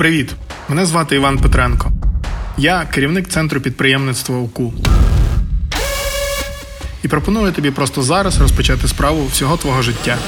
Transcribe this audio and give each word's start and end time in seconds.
Привіт! 0.00 0.34
Мене 0.68 0.86
звати 0.86 1.16
Іван 1.16 1.38
Петренко. 1.38 1.92
Я 2.58 2.88
керівник 2.94 3.28
центру 3.28 3.60
підприємництва 3.60 4.38
УКУ. 4.38 4.72
І 7.04 7.08
пропоную 7.08 7.52
тобі 7.52 7.70
просто 7.70 8.02
зараз 8.02 8.40
розпочати 8.40 8.88
справу 8.88 9.26
всього 9.26 9.56
твого 9.56 9.82
життя. 9.82 10.18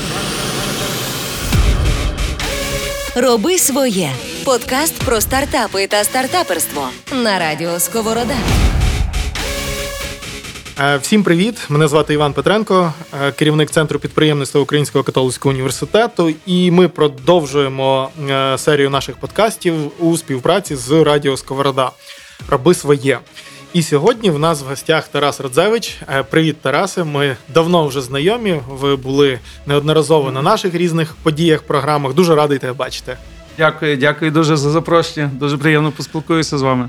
Роби 3.17 3.59
своє 3.59 4.11
подкаст 4.45 4.99
про 5.05 5.21
стартапи 5.21 5.87
та 5.87 6.05
стартаперство 6.05 6.89
на 7.13 7.39
радіо 7.39 7.81
Сковорода. 7.81 8.37
Е, 10.81 10.97
Всім 10.97 11.23
привіт! 11.23 11.67
Мене 11.69 11.89
звати 11.89 12.15
Іван 12.15 12.33
Петренко, 12.33 12.93
е, 13.23 13.33
керівник 13.33 13.71
центру 13.71 13.99
підприємництва 13.99 14.61
Українського 14.61 15.05
католицького 15.05 15.53
університету. 15.53 16.35
І 16.47 16.71
ми 16.71 16.89
продовжуємо 16.89 18.11
е, 18.31 18.59
серію 18.59 18.91
наших 18.91 19.17
подкастів 19.17 19.75
у 19.99 20.17
співпраці 20.17 20.77
з 20.77 20.91
Радіо 21.03 21.37
Сковорода. 21.37 21.91
Роби 22.49 22.75
своє. 22.75 23.19
І 23.73 23.83
сьогодні 23.83 24.31
в 24.31 24.39
нас 24.39 24.63
в 24.63 24.67
гостях 24.67 25.09
Тарас 25.09 25.41
Радзевич. 25.41 25.97
Привіт, 26.31 26.57
Тарасе. 26.63 27.05
Ми 27.05 27.37
давно 27.55 27.87
вже 27.87 28.01
знайомі. 28.01 28.61
Ви 28.69 28.97
були 28.97 29.39
неодноразово 29.67 30.31
на 30.31 30.43
наших 30.43 30.75
різних 30.75 31.15
подіях, 31.23 31.63
програмах. 31.63 32.15
Дуже 32.15 32.35
радий 32.35 32.59
тебе 32.59 32.73
бачити. 32.73 33.17
Дякую, 33.59 33.97
дякую 33.97 34.31
дуже 34.31 34.57
за 34.57 34.71
запрошення. 34.71 35.31
Дуже 35.35 35.59
приємно 35.59 35.93
поспілкуюся 35.93 36.59
з 36.59 36.63
вами. 36.63 36.89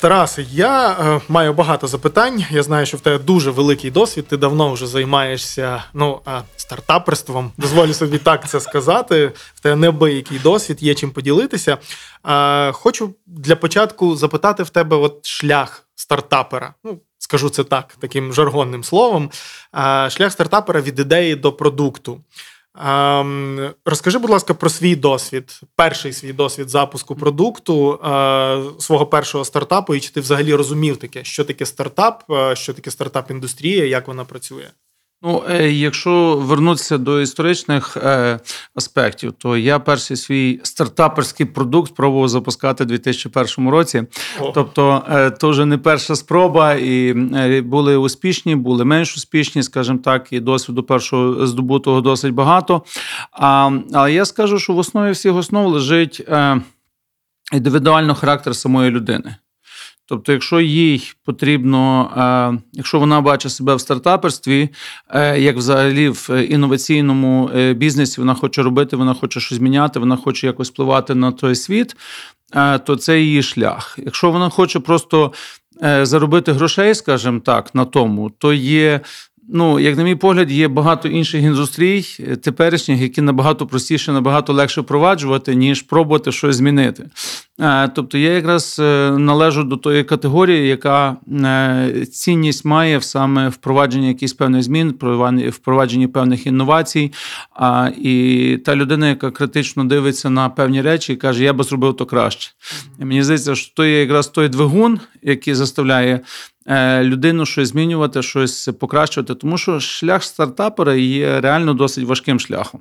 Тарасе, 0.00 0.46
я 0.50 0.90
е, 0.90 1.20
маю 1.28 1.52
багато 1.52 1.86
запитань. 1.86 2.44
Я 2.50 2.62
знаю, 2.62 2.86
що 2.86 2.96
в 2.96 3.00
тебе 3.00 3.18
дуже 3.18 3.50
великий 3.50 3.90
досвід. 3.90 4.26
Ти 4.28 4.36
давно 4.36 4.72
вже 4.72 4.86
займаєшся 4.86 5.84
ну, 5.94 6.20
е, 6.28 6.42
стартаперством. 6.56 7.52
Дозволю 7.58 7.94
собі 7.94 8.18
так 8.18 8.48
це 8.48 8.60
сказати. 8.60 9.32
В 9.54 9.60
тебе 9.60 9.76
неабиякий 9.76 10.38
досвід, 10.38 10.82
є 10.82 10.94
чим 10.94 11.10
поділитися. 11.10 11.78
Е, 12.26 12.72
хочу 12.72 13.14
для 13.26 13.56
початку 13.56 14.16
запитати 14.16 14.62
в 14.62 14.70
тебе 14.70 14.96
от 14.96 15.26
шлях 15.26 15.86
стартапера. 15.94 16.74
Ну, 16.84 17.00
скажу 17.18 17.50
це 17.50 17.64
так, 17.64 17.96
таким 18.00 18.32
жаргонним 18.32 18.84
словом. 18.84 19.30
Е, 19.76 20.10
шлях 20.10 20.32
стартапера 20.32 20.80
від 20.80 20.98
ідеї 20.98 21.34
до 21.34 21.52
продукту. 21.52 22.20
Ем, 22.78 23.74
Розкажи, 23.84 24.18
будь 24.18 24.30
ласка, 24.30 24.54
про 24.54 24.70
свій 24.70 24.96
досвід, 24.96 25.60
перший 25.76 26.12
свій 26.12 26.32
досвід 26.32 26.68
запуску 26.68 27.16
продукту 27.16 27.92
е, 27.94 28.62
свого 28.78 29.06
першого 29.06 29.44
стартапу, 29.44 29.94
і 29.94 30.00
чи 30.00 30.10
ти 30.10 30.20
взагалі 30.20 30.54
розумів 30.54 30.96
таке, 30.96 31.24
що 31.24 31.44
таке 31.44 31.66
стартап, 31.66 32.24
е, 32.30 32.56
що 32.56 32.74
таке 32.74 32.90
стартап-індустрія, 32.90 33.84
як 33.84 34.08
вона 34.08 34.24
працює? 34.24 34.70
Ну, 35.22 35.42
е, 35.50 35.70
якщо 35.72 36.36
вернутися 36.36 36.98
до 36.98 37.20
історичних 37.20 37.96
е, 37.96 38.38
аспектів, 38.74 39.32
то 39.32 39.56
я 39.56 39.78
перший 39.78 40.16
свій 40.16 40.60
стартаперський 40.62 41.46
продукт 41.46 41.94
пробував 41.94 42.28
запускати 42.28 42.84
у 42.84 42.86
2001 42.86 43.68
році. 43.70 44.04
О. 44.40 44.52
Тобто, 44.54 45.02
е, 45.10 45.30
то 45.30 45.50
вже 45.50 45.66
не 45.66 45.78
перша 45.78 46.16
спроба, 46.16 46.74
і 46.74 47.14
е, 47.36 47.62
були 47.62 47.96
успішні, 47.96 48.56
були 48.56 48.84
менш 48.84 49.16
успішні, 49.16 49.62
скажімо 49.62 49.98
так, 50.04 50.32
і 50.32 50.40
досвіду 50.40 50.82
першого 50.82 51.46
здобутого 51.46 52.00
досить 52.00 52.34
багато. 52.34 52.82
А, 53.32 53.70
але 53.92 54.12
я 54.12 54.24
скажу, 54.24 54.58
що 54.58 54.72
в 54.72 54.78
основі 54.78 55.10
всіх 55.10 55.34
основ 55.34 55.66
лежить 55.66 56.22
е, 56.28 56.60
індивідуально 57.52 58.14
характер 58.14 58.56
самої 58.56 58.90
людини. 58.90 59.36
Тобто, 60.10 60.32
якщо 60.32 60.60
їй 60.60 61.12
потрібно, 61.24 62.10
е, 62.56 62.62
якщо 62.72 62.98
вона 62.98 63.20
бачить 63.20 63.52
себе 63.52 63.74
в 63.74 63.80
стартаперстві, 63.80 64.68
е, 65.08 65.40
як 65.40 65.56
взагалі 65.56 66.08
в 66.08 66.46
інноваційному 66.48 67.50
е, 67.56 67.74
бізнесі 67.74 68.20
вона 68.20 68.34
хоче 68.34 68.62
робити, 68.62 68.96
вона 68.96 69.14
хоче 69.14 69.40
щось 69.40 69.58
зміняти, 69.58 69.98
вона 70.00 70.16
хоче 70.16 70.46
якось 70.46 70.70
впливати 70.70 71.14
на 71.14 71.32
той 71.32 71.54
світ, 71.54 71.96
то 72.84 72.96
це 72.96 73.20
її 73.20 73.42
шлях. 73.42 73.98
Якщо 74.04 74.30
вона 74.30 74.50
хоче 74.50 74.80
просто 74.80 75.32
заробити 76.02 76.52
грошей, 76.52 76.94
скажімо 76.94 77.40
так, 77.40 77.74
на 77.74 77.84
тому, 77.84 78.30
то 78.30 78.52
є. 78.52 79.00
Ну, 79.52 79.80
як 79.80 79.96
на 79.96 80.02
мій 80.02 80.14
погляд, 80.14 80.50
є 80.50 80.68
багато 80.68 81.08
інших 81.08 81.42
індустрій 81.42 82.02
теперішніх, 82.42 83.00
які 83.00 83.20
набагато 83.20 83.66
простіше, 83.66 84.12
набагато 84.12 84.52
легше 84.52 84.80
впроваджувати, 84.80 85.54
ніж 85.54 85.82
пробувати 85.82 86.32
щось 86.32 86.56
змінити. 86.56 87.10
Е, 87.60 87.88
Тобто 87.88 88.18
я 88.18 88.32
якраз 88.32 88.76
е, 88.78 89.10
належу 89.10 89.64
до 89.64 89.76
тої 89.76 90.04
категорії, 90.04 90.68
яка 90.68 91.16
е, 91.44 92.06
цінність 92.12 92.64
має 92.64 92.98
в 92.98 93.04
саме 93.04 93.48
впровадженні 93.48 94.08
якихось 94.08 94.32
певних 94.32 94.62
змін, 94.62 94.94
впровадженні- 95.00 96.06
певних 96.06 96.46
інновацій. 96.46 97.12
І 97.98 98.58
та 98.64 98.76
людина, 98.76 99.08
яка 99.08 99.30
критично 99.30 99.84
дивиться 99.84 100.30
на 100.30 100.48
певні 100.48 100.82
речі 100.82 101.12
і 101.12 101.16
каже, 101.16 101.44
я 101.44 101.52
би 101.52 101.64
зробив 101.64 101.96
то 101.96 102.06
краще. 102.06 102.50
І 102.98 103.04
мені 103.04 103.22
здається, 103.22 103.54
що 103.54 103.74
то 103.74 103.84
є 103.84 104.00
якраз 104.00 104.28
той 104.28 104.48
двигун, 104.48 105.00
який 105.22 105.54
заставляє 105.54 106.20
людину 107.02 107.46
щось 107.46 107.68
змінювати, 107.68 108.22
щось 108.22 108.68
покращувати, 108.80 109.34
тому 109.34 109.58
що 109.58 109.80
шлях 109.80 110.22
стартапера 110.24 110.94
є 110.94 111.40
реально 111.40 111.74
досить 111.74 112.04
важким 112.04 112.40
шляхом. 112.40 112.80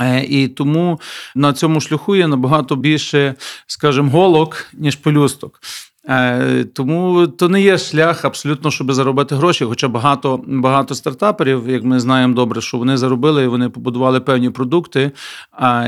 Е, 0.00 0.24
І 0.24 0.48
тому 0.48 1.00
на 1.34 1.52
цьому 1.52 1.80
шляху 1.80 2.16
є 2.16 2.26
набагато 2.26 2.76
більше, 2.76 3.34
скажімо, 3.66 4.10
голок, 4.10 4.66
ніж 4.72 4.96
пелюсток. 4.96 5.60
Е, 6.08 6.64
Тому 6.64 7.26
то 7.26 7.48
не 7.48 7.60
є 7.60 7.78
шлях 7.78 8.24
абсолютно, 8.24 8.70
щоб 8.70 8.92
заробити 8.92 9.34
гроші. 9.34 9.64
Хоча 9.64 9.88
багато, 9.88 10.40
багато 10.46 10.94
стартаперів, 10.94 11.68
як 11.68 11.84
ми 11.84 12.00
знаємо 12.00 12.34
добре, 12.34 12.60
що 12.60 12.78
вони 12.78 12.96
заробили 12.96 13.44
і 13.44 13.46
вони 13.46 13.68
побудували 13.68 14.20
певні 14.20 14.50
продукти, 14.50 15.10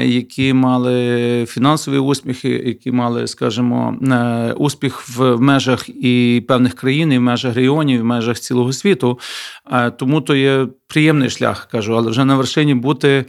які 0.03 0.53
мали 0.53 1.47
фінансові 1.49 1.99
успіхи, 1.99 2.49
які 2.49 2.93
мали, 2.93 3.26
скажімо, 3.26 3.97
е, 4.03 4.53
успіх 4.53 5.09
в 5.09 5.37
межах 5.37 5.88
і 5.88 6.44
певних 6.49 6.75
країн, 6.75 7.12
і 7.12 7.19
в 7.19 7.22
межах 7.22 7.55
регіонів, 7.55 7.99
і 7.99 8.03
в 8.03 8.05
межах 8.05 8.38
цілого 8.41 8.72
світу. 8.72 9.19
Е, 9.72 9.91
Тому 9.91 10.21
то 10.21 10.34
є 10.34 10.69
приємний 10.87 11.31
шлях, 11.31 11.69
кажу, 11.71 11.97
але 11.97 12.10
вже 12.10 12.25
на 12.25 12.37
вершині 12.37 12.75
бути 12.75 13.25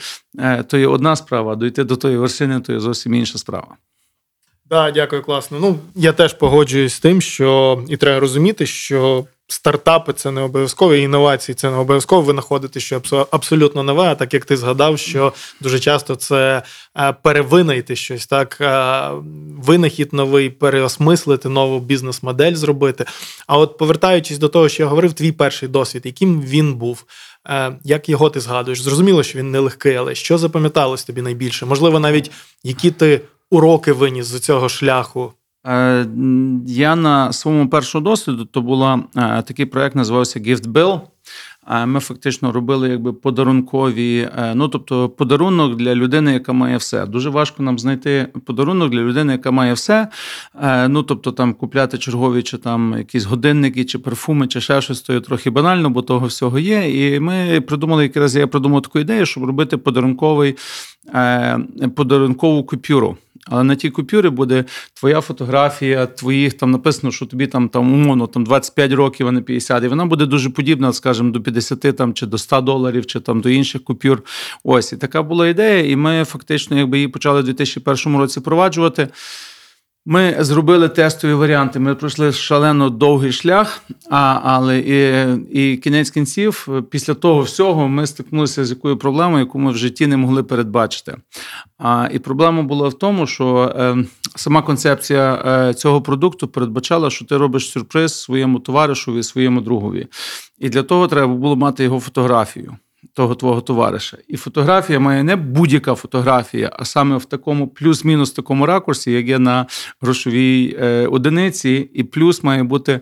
то 0.68 0.78
є 0.78 0.88
одна 0.88 1.16
справа, 1.16 1.56
дойти 1.56 1.84
до 1.84 1.96
тої 1.96 2.18
вершини 2.18 2.60
то 2.60 2.74
є 2.74 2.80
зовсім 2.80 3.14
інша 3.14 3.38
справа. 3.38 3.78
Так, 4.70 4.94
дякую, 4.94 5.22
класно. 5.22 5.60
Ну, 5.60 5.80
я 5.96 6.14
теж 6.14 6.34
погоджуюсь 6.34 6.94
з 6.94 7.00
тим, 7.00 7.22
що 7.22 7.80
і 7.90 7.98
треба 7.98 8.20
розуміти, 8.20 8.66
що 8.66 9.26
стартапи 9.48 10.14
це 10.14 10.32
не 10.32 10.42
обов'язково, 10.42 10.96
і 10.96 11.02
інновації 11.02 11.56
це 11.56 11.72
не 11.72 11.78
обов'язково 11.78 12.22
винаходити, 12.22 12.80
що 12.80 13.02
абсолютно 13.32 13.84
нове. 13.84 14.04
А 14.04 14.16
так 14.16 14.34
як 14.34 14.46
ти 14.46 14.58
згадав, 14.58 15.00
що 15.00 15.34
дуже 15.62 15.80
часто 15.80 16.16
це 16.16 16.64
е, 16.98 17.14
перевинайти 17.14 17.96
щось, 17.96 18.28
так 18.28 18.58
е, 18.62 19.10
винахід 19.58 20.14
новий, 20.14 20.50
переосмислити 20.50 21.50
нову 21.50 21.80
бізнес-модель 21.80 22.54
зробити. 22.54 23.06
А 23.48 23.58
от 23.58 23.78
повертаючись 23.78 24.38
до 24.38 24.50
того, 24.50 24.70
що 24.70 24.84
я 24.84 24.90
говорив, 24.90 25.14
твій 25.14 25.32
перший 25.32 25.70
досвід, 25.70 26.02
яким 26.06 26.42
він 26.42 26.74
був. 26.74 27.06
Е, 27.50 27.78
Як 27.84 28.10
його 28.10 28.30
ти 28.30 28.40
згадуєш? 28.40 28.82
Зрозуміло, 28.82 29.24
що 29.24 29.40
він 29.40 29.52
нелегкий, 29.52 29.96
але 29.96 30.16
що 30.16 30.38
запам'яталось 30.38 31.04
тобі 31.04 31.22
найбільше? 31.22 31.66
Можливо, 31.66 32.00
навіть 32.00 32.32
які 32.64 32.92
ти 32.92 33.22
уроки 33.52 33.92
виніс 33.92 34.26
з 34.26 34.40
цього 34.40 34.70
шляху? 34.70 35.34
Е, 35.68 36.06
Я 36.68 36.96
на 36.96 37.34
своєму 37.34 37.70
першому 37.70 38.04
досвіду 38.04 38.46
то 38.46 38.62
була 38.62 39.04
е, 39.16 39.42
такий 39.42 39.66
проект, 39.66 39.96
називався 39.96 40.40
Gift 40.40 40.68
Bill. 40.68 41.02
Е, 41.72 41.86
Ми 41.86 42.00
фактично 42.00 42.52
робили 42.52 42.90
якби 42.90 43.14
подарункові, 43.14 44.30
ну 44.54 44.68
тобто 44.68 45.10
подарунок 45.10 45.76
для 45.76 45.96
людини, 45.96 46.34
яка 46.34 46.54
має 46.54 46.78
все. 46.78 47.06
Дуже 47.06 47.30
важко 47.30 47.64
нам 47.64 47.80
знайти 47.80 48.28
подарунок 48.46 48.92
для 48.92 49.00
людини, 49.00 49.34
яка 49.34 49.52
має 49.52 49.74
все. 49.74 50.08
Ну 50.88 51.04
тобто 51.04 51.32
там 51.32 51.54
купляти 51.54 51.98
чергові 51.98 52.44
чи 52.44 52.58
там 52.58 52.96
якісь 52.98 53.26
годинники, 53.26 53.86
чи 53.86 54.00
парфуми, 54.00 54.48
чи 54.48 54.62
ще 54.62 54.82
щось 54.82 55.02
то 55.02 55.14
є 55.14 55.20
трохи 55.20 55.50
банально, 55.50 55.90
бо 55.90 56.02
того 56.02 56.28
всього 56.28 56.60
є. 56.60 57.10
І 57.16 57.20
ми 57.20 57.62
придумали 57.62 58.04
якраз 58.04 58.36
я 58.36 58.48
придумав 58.48 58.82
таку 58.82 59.00
ідею, 59.00 59.26
щоб 59.26 59.44
робити 59.44 59.78
подарунковий 59.78 60.56
подарункову 61.96 62.64
купюру. 62.64 63.18
Але 63.50 63.64
на 63.64 63.76
тій 63.76 63.90
купюрі 63.90 64.30
буде 64.30 64.64
твоя 64.94 65.22
фотографія, 65.22 66.06
твоїх 66.06 66.54
там 66.54 66.72
написано, 66.72 67.12
що 67.12 67.26
тобі 67.26 67.48
там 67.48 67.70
там 67.70 67.94
умовно 67.94 68.28
там 68.28 68.44
25 68.44 68.92
років, 68.92 69.28
а 69.28 69.32
не 69.32 69.42
50. 69.42 69.84
І 69.84 69.88
вона 69.88 70.06
буде 70.06 70.26
дуже 70.26 70.50
подібна, 70.50 70.94
скажімо, 70.94 71.32
до 71.32 71.42
50 71.42 71.98
там 71.98 72.14
чи 72.14 72.26
до 72.26 72.38
100 72.38 72.62
доларів, 72.62 73.06
чи 73.06 73.20
там 73.20 73.42
до 73.42 73.50
інших 73.50 73.84
купюр. 73.84 74.24
Ось 74.64 74.94
і 74.94 74.98
така 74.98 75.24
була 75.24 75.48
ідея. 75.48 75.92
І 75.92 75.96
ми 75.96 76.24
фактично, 76.26 76.78
якби 76.78 76.98
її 76.98 77.08
почали 77.08 77.42
в 77.42 77.44
2001 77.44 78.18
році 78.18 78.40
впроваджувати. 78.40 79.08
Ми 80.10 80.36
зробили 80.40 80.90
тестові 80.90 81.34
варіанти. 81.34 81.80
Ми 81.80 81.96
пройшли 81.96 82.32
шалено 82.32 82.90
довгий 82.90 83.32
шлях, 83.32 83.82
а, 84.10 84.40
але 84.44 84.80
і, 84.80 85.72
і 85.74 85.78
кінець 85.78 86.10
кінців, 86.10 86.68
після 86.90 87.14
того 87.14 87.42
всього, 87.42 87.88
ми 87.88 88.08
стикнулися 88.08 88.66
з 88.66 88.70
якою 88.70 88.98
проблемою, 88.98 89.40
яку 89.40 89.60
ми 89.60 89.72
в 89.72 89.78
житті 89.78 90.08
не 90.08 90.18
могли 90.18 90.44
передбачити. 90.44 91.18
А, 91.78 92.10
І 92.12 92.20
проблема 92.20 92.64
була 92.64 92.88
в 92.88 92.94
тому, 92.94 93.28
що 93.28 93.76
е, 93.80 93.98
сама 94.36 94.62
концепція 94.62 95.44
е, 95.46 95.74
цього 95.74 96.02
продукту 96.02 96.48
передбачала, 96.48 97.10
що 97.10 97.26
ти 97.26 97.38
робиш 97.38 97.70
сюрприз 97.70 98.22
своєму 98.22 98.60
товаришові, 98.60 99.24
своєму 99.24 99.62
другові. 99.62 100.08
І 100.58 100.70
для 100.70 100.84
того 100.84 101.08
треба 101.08 101.34
було 101.34 101.56
мати 101.56 101.84
його 101.84 102.00
фотографію. 102.00 102.78
Того 103.18 103.36
твого 103.36 103.62
товариша. 103.62 104.18
І 104.28 104.38
фотографія 104.38 105.00
має 105.00 105.24
не 105.24 105.36
будь-яка 105.36 105.96
фотографія, 105.96 106.72
а 106.80 106.86
саме 106.86 107.18
в 107.18 107.26
такому 107.26 107.68
плюс-мінус 107.68 108.32
такому 108.32 108.66
ракурсі, 108.66 109.12
як 109.12 109.28
є 109.28 109.40
на 109.40 109.66
грошовій 110.02 110.78
е, 110.80 111.08
одиниці, 111.08 111.90
і 111.94 112.04
плюс 112.04 112.44
має 112.44 112.64
бути 112.64 113.00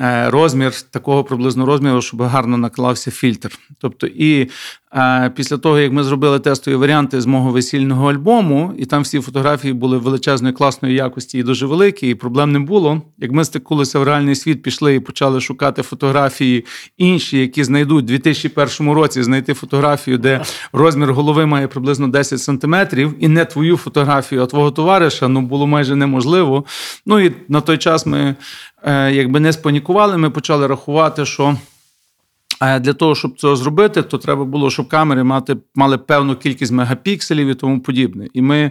Е, 0.00 0.30
розмір 0.30 0.80
такого 0.80 1.24
приблизно 1.24 1.66
розміру, 1.66 2.02
щоб 2.02 2.22
гарно 2.22 2.56
наклався 2.56 3.10
фільтр. 3.10 3.58
Тобто, 3.78 4.06
і 4.06 4.50
після 5.34 5.56
того, 5.56 5.78
як 5.78 5.92
ми 5.92 6.04
зробили 6.04 6.38
тестові 6.38 6.74
варіанти 6.74 7.20
з 7.20 7.26
мого 7.26 7.50
весільного 7.50 8.10
альбому, 8.10 8.74
і 8.78 8.84
там 8.84 9.02
всі 9.02 9.20
фотографії 9.20 9.72
були 9.72 9.98
величезної 9.98 10.54
класної 10.54 10.94
якості 10.94 11.38
і 11.38 11.42
дуже 11.42 11.66
великі, 11.66 12.08
і 12.08 12.14
проблем 12.14 12.52
не 12.52 12.58
було. 12.58 13.02
Як 13.18 13.32
ми 13.32 13.44
стикнулися 13.44 13.98
в 13.98 14.02
реальний 14.02 14.34
світ, 14.34 14.62
пішли 14.62 14.94
і 14.94 15.00
почали 15.00 15.40
шукати 15.40 15.82
фотографії 15.82 16.64
інші, 16.98 17.38
які 17.38 17.64
знайдуть 17.64 18.04
у 18.04 18.06
2001 18.06 18.92
році 18.92 19.22
знайти 19.22 19.54
фотографію, 19.54 20.18
де 20.18 20.40
розмір 20.72 21.12
голови 21.12 21.46
має 21.46 21.68
приблизно 21.68 22.08
10 22.08 22.40
сантиметрів, 22.40 23.14
і 23.18 23.28
не 23.28 23.44
твою 23.44 23.76
фотографію, 23.76 24.42
а 24.42 24.46
твого 24.46 24.70
товариша, 24.70 25.28
ну 25.28 25.40
було 25.40 25.66
майже 25.66 25.96
неможливо. 25.96 26.64
Ну 27.06 27.20
і 27.20 27.32
на 27.48 27.60
той 27.60 27.78
час 27.78 28.06
ми 28.06 28.34
Е, 28.86 29.12
якби 29.12 29.40
не 29.40 29.52
спанікували, 29.52 30.16
ми 30.16 30.30
почали 30.30 30.66
рахувати, 30.66 31.24
що. 31.24 31.56
Е, 32.64 32.80
для 32.80 32.92
того, 32.92 33.14
щоб 33.14 33.40
це 33.40 33.56
зробити, 33.56 34.02
то 34.02 34.18
треба 34.18 34.44
було, 34.44 34.70
щоб 34.70 34.88
камери 34.88 35.24
мати, 35.24 35.56
мали 35.74 35.98
певну 35.98 36.36
кількість 36.36 36.72
мегапікселів 36.72 37.48
і 37.48 37.54
тому 37.54 37.80
подібне. 37.80 38.28
І 38.34 38.42
ми 38.42 38.70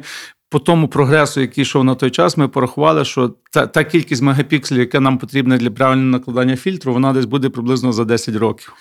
по 0.53 0.59
тому 0.59 0.87
прогресу, 0.87 1.41
який 1.41 1.61
йшов 1.61 1.83
на 1.83 1.95
той 1.95 2.11
час, 2.11 2.37
ми 2.37 2.47
порахували, 2.47 3.05
що 3.05 3.33
та 3.51 3.67
та 3.67 3.83
кількість 3.83 4.21
мегапікселів, 4.21 4.79
яка 4.79 4.99
нам 4.99 5.17
потрібна 5.17 5.57
для 5.57 5.71
правильного 5.71 6.09
накладання 6.09 6.55
фільтру, 6.55 6.93
вона 6.93 7.13
десь 7.13 7.25
буде 7.25 7.49
приблизно 7.49 7.93
за 7.93 8.05
10 8.05 8.35
років. 8.35 8.73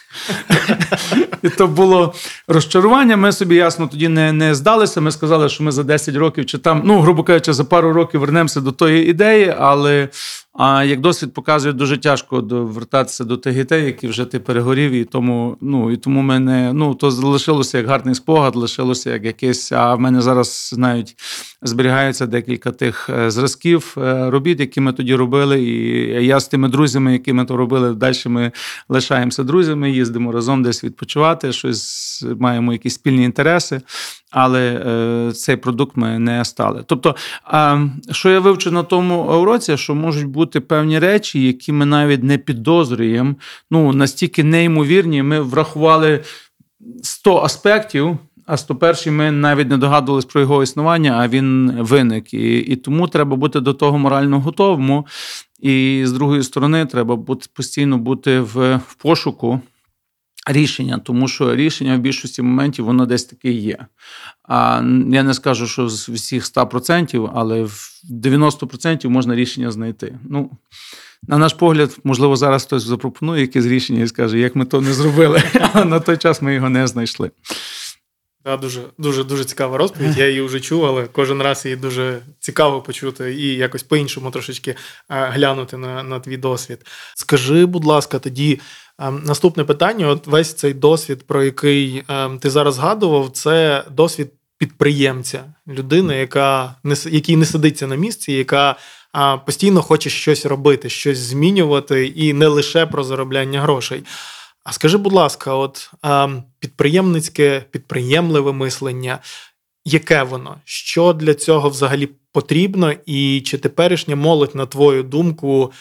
І 1.43 1.49
то 1.49 1.67
було 1.67 2.15
розчарування. 2.49 3.17
Ми 3.17 3.33
собі 3.33 3.55
ясно 3.55 3.87
тоді 3.87 4.09
не 4.09 4.33
не 4.33 4.55
здалися. 4.55 5.01
Ми 5.01 5.11
сказали, 5.11 5.49
що 5.49 5.65
ми 5.65 5.73
за 5.73 5.83
10 5.83 6.17
років 6.17 6.47
чи 6.47 6.59
там, 6.59 6.83
ну, 6.85 7.01
грубо 7.01 7.23
кажучи, 7.23 7.53
за 7.53 7.65
пару 7.65 7.93
років 7.93 8.21
вернемося 8.21 8.61
до 8.61 8.73
тої 8.73 9.11
ідеї, 9.11 9.55
але 9.59 10.09
а 10.53 10.85
як 10.85 11.01
досвід 11.01 11.35
показує, 11.35 11.75
дуже 11.75 11.99
тяжко 11.99 12.41
вертатися 12.51 13.25
до 13.25 13.37
дітей, 13.37 13.85
які 13.85 14.09
вже 14.09 14.25
ти 14.25 14.39
перегорів, 14.39 14.91
і 14.91 15.05
тому 15.05 15.57
ну 15.61 15.91
і 15.91 15.97
тому 15.97 16.23
мене 16.23 16.73
ну 16.73 16.95
то 16.95 17.11
залишилося 17.11 17.79
як 17.79 17.87
гарний 17.87 18.15
спогад, 18.15 18.57
лишилося 18.57 19.11
як 19.11 19.25
якийсь. 19.25 19.73
А 19.73 19.95
в 19.95 20.01
мене 20.01 20.23
зараз 20.23 20.75
навіть 20.79 21.17
зберігається 21.63 22.27
декілька 22.27 22.71
тих 22.71 23.11
е, 23.11 23.31
зразків 23.31 23.95
е, 23.99 24.31
робіт, 24.31 24.61
які 24.61 24.81
ми 24.81 24.93
тоді 24.93 25.15
робили. 25.15 25.63
І 25.63 26.27
я 26.27 26.41
з 26.41 26.49
тими 26.49 26.69
друзями, 26.69 27.13
які 27.13 27.33
ми 27.33 27.45
то 27.45 27.57
робили, 27.57 27.95
далі 27.95 28.17
ми 28.27 28.53
лишаємося 28.89 29.43
друзями, 29.43 29.91
їздимо 29.91 30.33
разом 30.33 30.63
десь 30.63 30.85
відпочивати, 30.85 31.53
щось 31.53 32.25
маємо 32.39 32.73
якісь 32.73 32.95
спільні 32.95 33.25
інтереси 33.25 33.81
але 34.33 34.83
е, 35.29 35.33
цей 35.33 35.57
продукт 35.57 35.97
ми 35.97 36.19
не 36.19 36.45
стали. 36.45 36.85
Тобто, 36.87 37.17
е, 37.55 37.91
що 38.11 38.31
я 38.31 38.41
вивчив 38.41 38.73
на 38.73 38.83
тому 38.83 39.23
уроці, 39.23 39.77
що 39.77 39.95
можуть 39.95 40.27
бути 40.27 40.42
певні 40.47 40.99
речі, 40.99 41.47
які 41.47 41.73
ми 41.73 41.87
навіть 41.87 42.23
не 42.23 42.39
підозрюємо, 42.39 43.35
ну 43.71 43.93
настільки 43.93 44.45
неймовірні, 44.45 45.23
ми 45.23 45.41
врахували 45.41 46.21
100 47.03 47.37
аспектів. 47.37 48.19
А 48.47 48.57
101 48.57 49.17
ми 49.17 49.31
навіть 49.31 49.69
не 49.69 49.77
догадувались 49.77 50.25
про 50.25 50.41
його 50.41 50.63
існування, 50.63 51.13
а 51.19 51.29
він 51.29 51.73
виник. 51.79 52.35
І 52.35 52.59
і 52.59 52.77
тому 52.77 53.09
треба 53.09 53.37
бути 53.37 53.61
до 53.61 53.75
того 53.75 53.99
морально 53.99 54.41
готовому. 54.41 55.07
І 55.61 56.03
з 56.05 56.13
другої 56.13 56.43
сторони, 56.43 56.87
треба 56.87 57.17
бути 57.17 57.47
постійно 57.55 57.99
бути 57.99 58.41
в, 58.41 58.77
в 58.77 58.95
пошуку 58.95 59.61
рішення, 60.47 60.99
тому 60.99 61.29
що 61.29 61.57
рішення 61.57 61.97
в 61.97 62.01
більшості 62.01 62.43
моментів 62.43 62.85
воно 62.85 63.07
десь 63.07 63.25
таке 63.25 63.51
є. 63.51 63.79
А 64.49 64.77
я 65.11 65.23
не 65.23 65.35
скажу, 65.35 65.67
що 65.67 65.89
з 65.89 66.09
всіх 66.09 66.45
100%, 66.45 67.31
але 67.35 67.63
в 67.63 68.01
90% 68.11 69.09
можна 69.09 69.35
рішення 69.35 69.71
знайти. 69.71 70.19
Ну, 70.29 70.51
на 71.29 71.39
наш 71.39 71.53
погляд, 71.53 71.97
можливо, 72.05 72.37
зараз 72.37 72.65
хтось 72.65 72.83
запропонує 72.83 73.41
якесь 73.41 73.67
рішення 73.67 74.03
і 74.03 74.09
скаже, 74.09 74.39
як 74.39 74.57
ми 74.57 74.65
то 74.65 74.81
не 74.81 74.93
зробили, 74.93 75.43
а 75.73 75.85
на 75.85 76.01
той 76.01 76.17
час 76.17 76.43
ми 76.43 76.55
його 76.55 76.69
не 76.69 76.87
знайшли. 76.87 77.31
Да, 78.45 78.57
дуже 78.57 78.81
дуже 78.99 79.25
дуже 79.25 79.45
цікава 79.45 79.79
розповідь. 79.79 80.19
Я 80.19 80.29
її 80.29 80.41
вже 80.41 80.61
чув, 80.61 80.87
але 80.87 81.07
кожен 81.07 81.43
раз 81.43 81.65
її 81.65 81.77
дуже 81.77 82.21
цікаво 82.41 82.83
почути 82.83 83.35
і 83.35 83.57
якось 83.57 83.83
по-іншому 83.83 84.31
трошечки 84.31 84.71
е, 84.71 84.77
глянути 85.09 85.77
на 85.77 86.03
на 86.03 86.21
твій 86.21 86.37
досвід. 86.37 86.87
Скажи, 87.15 87.67
будь 87.67 87.85
ласка, 87.85 88.19
тоді 88.19 88.61
Ем, 88.99 89.23
наступне 89.25 89.65
питання: 89.65 90.09
от 90.09 90.27
весь 90.27 90.55
цей 90.55 90.75
досвід, 90.75 91.27
про 91.27 91.45
який 91.45 92.03
ем, 92.09 92.39
ти 92.39 92.51
зараз 92.51 92.75
згадував, 92.75 93.31
це 93.31 93.85
досвід 93.91 94.33
підприємця, 94.59 95.45
людини, 95.69 96.17
яка 96.17 96.75
не 96.85 96.97
якій 97.11 97.37
не 97.37 97.47
сидиться 97.47 97.87
на 97.87 97.95
місці, 97.95 98.33
яка 98.33 98.77
постійно 99.47 99.83
хоче 99.83 100.11
щось 100.11 100.47
робити, 100.47 100.89
щось 100.89 101.19
змінювати, 101.19 102.07
і 102.07 102.33
не 102.33 102.47
лише 102.47 102.87
про 102.87 103.05
заробляння 103.05 103.61
грошей. 103.61 104.05
А 104.65 104.73
скажи, 104.73 104.99
будь 104.99 105.13
ласка, 105.13 105.55
от 105.55 105.91
ем, 106.03 106.43
підприємницьке, 106.59 107.65
підприємливе 107.71 108.53
мислення, 108.53 109.19
яке 109.85 110.23
воно? 110.23 110.57
Що 110.65 111.13
для 111.13 111.35
цього 111.35 111.69
взагалі 111.69 112.09
потрібно, 112.33 112.93
і 113.07 113.41
чи 113.41 113.59
теперішня 113.59 114.17
молодь, 114.17 114.55
на 114.55 114.67
твою 114.67 115.03
думку, 115.03 115.73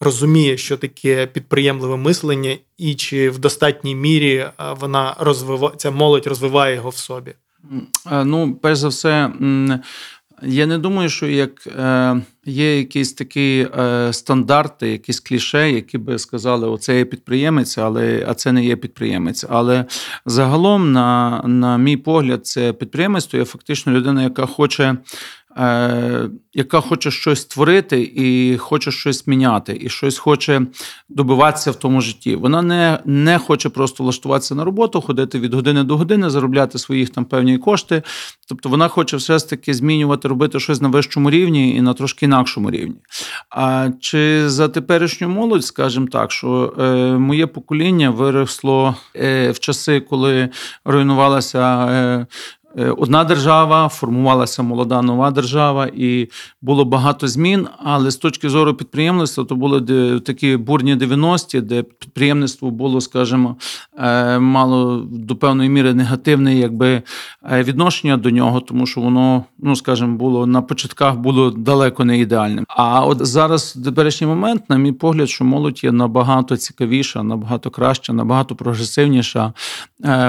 розуміє, 0.00 0.56
що 0.56 0.76
таке 0.76 1.26
підприємливе 1.26 1.96
мислення, 1.96 2.56
і 2.78 2.94
чи 2.94 3.30
в 3.30 3.38
достатній 3.38 3.94
мірі 3.94 4.34
е, 4.36 4.52
вона 4.80 5.16
розвиває 5.18 5.74
ця 5.76 5.90
молодь 5.90 6.26
розвиває 6.26 6.74
його 6.74 6.88
в 6.88 6.96
собі? 6.96 7.34
Е, 8.12 8.24
ну, 8.24 8.54
перш 8.54 8.78
за 8.78 8.88
все, 8.88 9.32
я 10.42 10.66
не 10.66 10.78
думаю, 10.78 11.08
що 11.08 11.26
як 11.26 11.66
е, 11.66 12.16
є 12.44 12.78
якісь 12.78 13.12
такі 13.12 13.68
стандарти, 14.10 14.88
якісь 14.88 15.20
кліше, 15.20 15.72
які 15.72 15.98
би 15.98 16.18
сказали, 16.18 16.68
оце 16.68 16.98
є 16.98 17.04
підприємець, 17.04 17.78
але 17.78 18.24
а 18.28 18.34
це 18.34 18.52
не 18.52 18.64
є 18.64 18.76
підприємець. 18.76 19.44
Але 19.48 19.84
загалом, 20.26 20.92
на, 20.92 21.42
на 21.46 21.78
мій 21.78 21.96
погляд, 21.96 22.46
це 22.46 22.72
підприємець, 22.72 23.26
то 23.26 23.36
є 23.36 23.44
фактично 23.44 23.92
людина, 23.92 24.22
яка 24.22 24.46
хоче 24.46 24.96
Е, 25.43 25.43
яка 26.54 26.80
хоче 26.80 27.10
щось 27.10 27.40
створити 27.40 28.12
і 28.14 28.56
хоче 28.58 28.90
щось 28.90 29.26
міняти, 29.26 29.78
і 29.80 29.88
щось 29.88 30.18
хоче 30.18 30.62
добиватися 31.08 31.70
в 31.70 31.76
тому 31.76 32.00
житті. 32.00 32.36
Вона 32.36 32.62
не 32.62 32.98
не 33.04 33.38
хоче 33.38 33.68
просто 33.68 34.02
влаштуватися 34.02 34.54
на 34.54 34.64
роботу, 34.64 35.00
ходити 35.00 35.40
від 35.40 35.54
години 35.54 35.84
до 35.84 35.96
години, 35.96 36.30
заробляти 36.30 36.78
своїх 36.78 37.10
там 37.10 37.24
певні 37.24 37.58
кошти. 37.58 38.02
Тобто 38.48 38.68
вона 38.68 38.88
хоче 38.88 39.16
все 39.16 39.38
ж 39.38 39.50
таки 39.50 39.74
змінювати, 39.74 40.28
робити 40.28 40.60
щось 40.60 40.80
на 40.80 40.88
вищому 40.88 41.30
рівні 41.30 41.76
і 41.76 41.80
на 41.80 41.94
трошки 41.94 42.24
інакшому 42.24 42.70
рівні. 42.70 42.96
А 43.50 43.90
чи 44.00 44.48
за 44.48 44.68
теперішню 44.68 45.28
молодь, 45.28 45.64
скажімо 45.64 46.06
так, 46.12 46.32
що 46.32 46.74
е, 46.78 46.84
моє 47.18 47.46
покоління 47.46 48.10
виросло 48.10 48.96
е, 49.16 49.50
в 49.50 49.58
часи, 49.58 50.00
коли 50.00 50.48
руйнувалася. 50.84 51.86
Е, 51.86 52.14
Е, 52.14 52.26
одна 52.76 53.24
держава, 53.24 53.88
формувалася 53.88 54.62
молода 54.62 55.02
нова 55.02 55.30
держава, 55.30 55.86
і 55.86 56.28
було 56.62 56.84
багато 56.84 57.28
змін. 57.28 57.68
Але 57.78 58.10
з 58.10 58.16
точки 58.16 58.48
зору 58.48 58.74
підприємництва, 58.74 59.44
то 59.44 59.56
були 59.56 59.80
такі 60.20 60.56
бурні 60.56 60.96
90-ті, 60.96 61.60
де 61.60 61.82
підприємництво 61.82 62.70
було, 62.70 63.00
скажімо, 63.00 63.56
е, 63.98 64.38
мало 64.38 65.06
до 65.10 65.36
певної 65.36 65.70
міри 65.70 65.94
негативне, 65.94 66.54
якби 66.54 67.02
е, 67.52 67.62
відношення 67.62 68.16
до 68.16 68.30
нього, 68.30 68.60
тому 68.60 68.86
що 68.86 69.00
воно, 69.00 69.44
ну 69.58 69.76
скажімо, 69.76 70.16
було 70.16 70.46
на 70.46 70.62
початках 70.62 71.16
було 71.16 71.50
далеко 71.50 72.04
не 72.04 72.18
ідеальним. 72.18 72.64
А 72.68 73.06
от 73.06 73.26
зараз, 73.26 73.78
теперішній 73.84 74.26
момент, 74.26 74.62
на 74.68 74.76
мій 74.76 74.92
погляд, 74.92 75.28
що 75.28 75.44
молодь 75.44 75.84
є 75.84 75.92
набагато 75.92 76.56
цікавіша, 76.56 77.22
набагато 77.22 77.70
краща, 77.70 78.12
набагато 78.12 78.54
прогресивніша. 78.54 79.52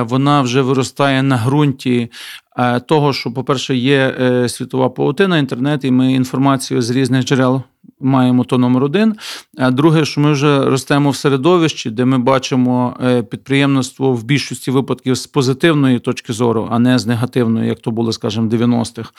Вона 0.02 0.42
вже 0.42 0.62
виростає 0.62 1.24
на 1.24 1.38
ґрунті. 1.38 2.10
Е, 2.58 2.80
того, 2.80 3.14
що, 3.14 3.32
по-перше, 3.32 3.76
є 3.76 4.16
е, 4.20 4.50
світова 4.50 4.90
паутина, 4.90 5.38
інтернет, 5.38 5.84
і 5.84 5.92
ми 5.92 6.14
інформацію 6.14 6.82
з 6.82 6.90
різних 6.90 7.26
джерел 7.26 7.64
маємо 8.00 8.44
то 8.44 8.58
номер 8.58 8.84
один. 8.84 9.16
А 9.58 9.72
друге, 9.72 10.06
що 10.06 10.22
ми 10.22 10.32
вже 10.32 10.66
ростемо 10.66 11.10
в 11.10 11.16
середовищі, 11.16 11.90
де 11.90 12.06
ми 12.06 12.18
бачимо 12.18 12.98
е, 13.04 13.24
підприємництво 13.24 14.14
в 14.14 14.24
більшості 14.24 14.72
випадків 14.72 15.16
з 15.16 15.28
позитивної 15.28 16.00
точки 16.00 16.34
зору, 16.34 16.68
а 16.72 16.80
не 16.80 17.00
з 17.00 17.06
негативної, 17.06 17.68
як 17.68 17.80
то 17.80 17.92
було, 17.92 18.12
скажімо, 18.12 18.50
90-х. 18.50 19.12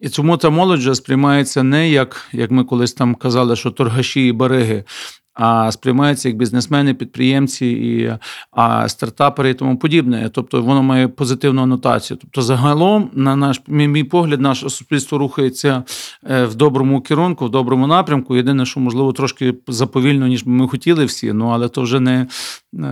І 0.00 0.08
тому 0.08 0.36
та 0.36 0.50
молодь 0.50 0.78
вже 0.78 0.94
сприймається 0.94 1.62
не 1.62 1.90
як, 1.90 2.28
як 2.32 2.50
ми 2.50 2.64
колись 2.64 2.92
там 2.92 3.14
казали, 3.14 3.56
що 3.56 3.70
торгаші 3.70 4.26
і 4.26 4.32
бариги 4.32 4.84
а 5.34 5.72
сприймаються 5.72 6.28
як 6.28 6.38
бізнесмени, 6.38 6.94
підприємці 6.94 7.66
і 7.66 8.12
а 8.50 8.88
стартапери 8.88 9.50
і 9.50 9.54
тому 9.54 9.78
подібне. 9.78 10.30
Тобто 10.32 10.62
воно 10.62 10.82
має 10.82 11.08
позитивну 11.08 11.62
анотацію. 11.62 12.18
Тобто, 12.20 12.42
загалом, 12.42 13.10
на 13.14 13.36
наш 13.36 13.62
мій 13.66 14.04
погляд, 14.04 14.40
наше 14.40 14.70
суспільство 14.70 15.18
рухається 15.18 15.82
е, 16.30 16.44
в 16.44 16.54
доброму 16.54 17.00
керунку, 17.00 17.46
в 17.46 17.50
доброму 17.50 17.86
напрямку. 17.86 18.36
Єдине, 18.36 18.66
що 18.66 18.80
можливо 18.80 19.12
трошки 19.12 19.54
заповільно, 19.68 20.26
ніж 20.26 20.46
ми 20.46 20.68
хотіли 20.68 21.04
всі. 21.04 21.32
Ну 21.32 21.48
але 21.48 21.68
то 21.68 21.82
вже 21.82 22.00
не 22.00 22.26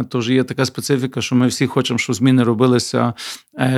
то 0.09 0.19
вже 0.19 0.35
є 0.35 0.45
така 0.45 0.65
специфіка, 0.65 1.21
що 1.21 1.37
ми 1.37 1.47
всі 1.47 1.67
хочемо, 1.67 1.99
щоб 1.99 2.17
зміни 2.17 2.43
робилися 2.43 3.15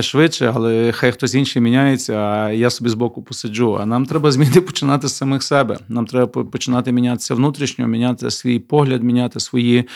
швидше, 0.00 0.52
але 0.54 0.92
хай 0.92 1.12
хтось 1.12 1.34
інший 1.34 1.62
міняється, 1.62 2.14
а 2.14 2.50
я 2.50 2.70
собі 2.70 2.90
збоку 2.90 3.22
посиджу. 3.22 3.78
А 3.80 3.86
нам 3.86 4.06
треба 4.06 4.32
зміни 4.32 4.60
починати 4.60 5.08
з 5.08 5.16
самих 5.16 5.42
себе. 5.42 5.78
Нам 5.88 6.06
треба 6.06 6.44
починати 6.44 6.92
мінятися 6.92 7.34
внутрішньо, 7.34 7.86
міняти 7.86 8.30
свій 8.30 8.58
погляд, 8.58 9.02
міняти 9.02 9.40
свої 9.40 9.88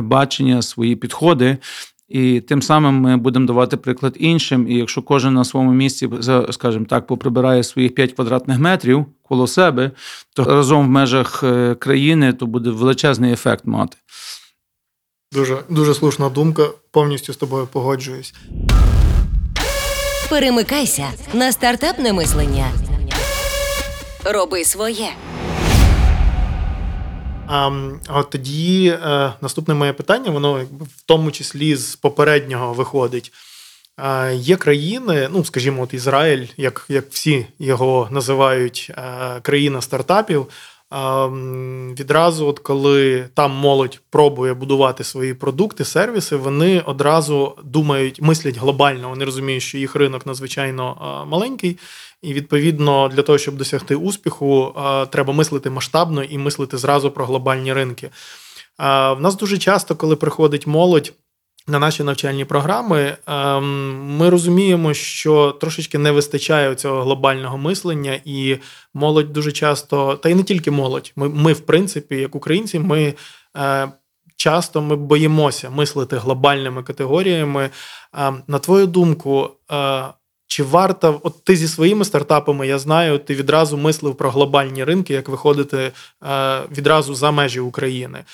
бачення, 0.00 0.62
свої 0.62 0.96
підходи. 0.96 1.58
І 2.08 2.40
тим 2.40 2.62
самим 2.62 2.94
ми 2.94 3.16
будемо 3.16 3.46
давати 3.46 3.76
приклад 3.76 4.16
іншим. 4.18 4.68
І 4.68 4.74
якщо 4.74 5.02
кожен 5.02 5.34
на 5.34 5.44
своєму 5.44 5.72
місці, 5.72 6.08
скажімо 6.50 6.84
так, 6.88 7.06
поприбирає 7.06 7.62
своїх 7.62 7.94
5 7.94 8.12
квадратних 8.12 8.58
метрів 8.58 9.06
коло 9.22 9.46
себе, 9.46 9.90
то 10.34 10.44
разом 10.44 10.86
в 10.86 10.88
межах 10.88 11.42
е, 11.42 11.74
країни 11.74 12.32
то 12.32 12.46
буде 12.46 12.70
величезний 12.70 13.32
ефект 13.32 13.66
мати. 13.66 13.96
Дуже 15.32 15.62
дуже 15.68 15.94
слушна 15.94 16.28
думка. 16.28 16.68
Повністю 16.90 17.32
з 17.32 17.36
тобою 17.36 17.66
погоджуюсь. 17.66 18.34
Перемикайся 20.30 21.06
на 21.32 21.52
стартапне 21.52 22.12
мислення. 22.12 22.70
Роби 24.24 24.64
своє. 24.64 25.08
А 27.48 27.70
от 28.08 28.30
тоді 28.30 28.88
е, 28.88 29.32
наступне 29.40 29.74
моє 29.74 29.92
питання, 29.92 30.30
воно 30.30 30.58
якби 30.58 30.84
в 30.84 31.02
тому 31.06 31.30
числі 31.30 31.76
з 31.76 31.96
попереднього 31.96 32.72
виходить. 32.74 33.32
Е, 33.98 34.34
є 34.34 34.56
країни, 34.56 35.28
ну 35.32 35.44
скажімо, 35.44 35.82
от 35.82 35.94
Ізраїль, 35.94 36.46
як 36.56 36.86
як 36.88 37.04
всі 37.10 37.46
його 37.58 38.08
називають, 38.10 38.92
е, 38.98 39.40
країна 39.42 39.82
стартапів. 39.82 40.46
Відразу, 41.98 42.46
от 42.46 42.58
коли 42.58 43.28
там 43.34 43.52
молодь 43.52 44.00
пробує 44.10 44.54
будувати 44.54 45.04
свої 45.04 45.34
продукти, 45.34 45.84
сервіси, 45.84 46.36
вони 46.36 46.80
одразу 46.80 47.58
думають, 47.64 48.22
мислять 48.22 48.56
глобально. 48.56 49.08
Вони 49.08 49.24
розуміють, 49.24 49.62
що 49.62 49.78
їх 49.78 49.96
ринок 49.96 50.26
надзвичайно 50.26 51.24
маленький, 51.28 51.78
і 52.22 52.32
відповідно 52.32 53.08
для 53.08 53.22
того, 53.22 53.38
щоб 53.38 53.56
досягти 53.56 53.96
успіху, 53.96 54.74
треба 55.10 55.32
мислити 55.32 55.70
масштабно 55.70 56.22
і 56.22 56.38
мислити 56.38 56.78
зразу 56.78 57.10
про 57.10 57.26
глобальні 57.26 57.72
ринки. 57.72 58.10
В 58.78 59.16
нас 59.20 59.36
дуже 59.36 59.58
часто, 59.58 59.96
коли 59.96 60.16
приходить 60.16 60.66
молодь 60.66 61.12
на 61.68 61.78
наші 61.78 62.02
навчальні 62.02 62.44
програми, 62.44 63.16
ем, 63.26 64.16
ми 64.16 64.30
розуміємо, 64.30 64.94
що 64.94 65.52
трошечки 65.52 65.98
не 65.98 66.10
вистачає 66.10 66.74
цього 66.74 67.02
глобального 67.02 67.58
мислення, 67.58 68.20
і 68.24 68.58
молодь 68.94 69.32
дуже 69.32 69.52
часто, 69.52 70.14
та 70.14 70.28
й 70.28 70.34
не 70.34 70.42
тільки 70.42 70.70
молодь. 70.70 71.12
Ми, 71.16 71.28
ми 71.28 71.52
в 71.52 71.60
принципі, 71.60 72.16
як 72.16 72.34
українці, 72.34 72.78
ми. 72.78 73.14
Е, 73.56 73.88
часто 74.36 74.82
ми 74.82 74.96
боїмося 74.96 75.70
мислити 75.70 76.16
глобальними 76.16 76.82
категоріями. 76.82 77.70
Ем, 78.14 78.42
на 78.46 78.58
твою 78.58 78.86
думку, 78.86 79.50
е, 79.72 80.04
чи 80.46 80.62
варто, 80.62 81.20
от 81.22 81.44
ти 81.44 81.56
зі 81.56 81.68
своїми 81.68 82.04
стартапами, 82.04 82.66
я 82.66 82.78
знаю, 82.78 83.18
ти 83.18 83.34
відразу 83.34 83.76
мислив 83.76 84.14
про 84.14 84.30
глобальні 84.30 84.84
ринки, 84.84 85.14
як 85.14 85.28
виходити 85.28 85.76
е, 85.76 85.92
відразу 86.70 87.14
за 87.14 87.30
межі 87.30 87.60
України 87.60 88.24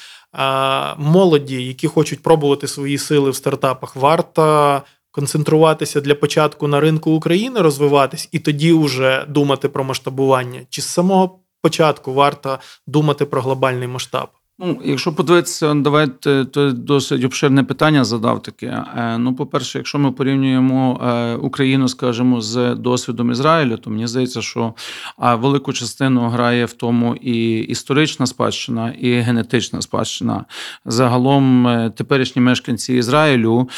молоді, 0.98 1.64
які 1.64 1.86
хочуть 1.88 2.22
пробувати 2.22 2.68
свої 2.68 2.98
сили 2.98 3.30
в 3.30 3.36
стартапах, 3.36 3.96
варто 3.96 4.82
концентруватися 5.10 6.00
для 6.00 6.14
початку 6.14 6.68
на 6.68 6.80
ринку 6.80 7.10
України, 7.10 7.60
розвиватись 7.60 8.28
і 8.32 8.38
тоді 8.38 8.72
вже 8.72 9.24
думати 9.28 9.68
про 9.68 9.84
масштабування? 9.84 10.60
Чи 10.70 10.82
з 10.82 10.86
самого 10.86 11.38
початку 11.62 12.14
варто 12.14 12.58
думати 12.86 13.26
про 13.26 13.42
глобальний 13.42 13.88
масштаб? 13.88 14.28
Ну, 14.64 14.80
якщо 14.84 15.12
подивитися, 15.12 15.74
давайте 15.74 16.44
то 16.44 16.70
досить 16.70 17.24
обширне 17.24 17.64
питання 17.64 18.04
задав 18.04 18.42
таке. 18.42 18.84
Е, 18.96 19.18
ну, 19.18 19.34
по-перше, 19.34 19.78
якщо 19.78 19.98
ми 19.98 20.12
порівнюємо 20.12 21.00
е, 21.04 21.34
Україну, 21.34 21.88
скажімо, 21.88 22.40
з 22.40 22.74
досвідом 22.74 23.30
Ізраїлю, 23.30 23.76
то 23.76 23.90
мені 23.90 24.06
здається, 24.06 24.42
що 24.42 24.74
велику 25.18 25.72
частину 25.72 26.28
грає 26.28 26.64
в 26.64 26.72
тому 26.72 27.14
і 27.14 27.58
історична 27.58 28.26
спадщина, 28.26 28.94
і 29.00 29.12
генетична 29.12 29.82
спадщина. 29.82 30.44
Загалом 30.84 31.66
е, 31.66 31.90
теперішні 31.96 32.42
мешканці 32.42 32.94
Ізраїлю 32.94 33.68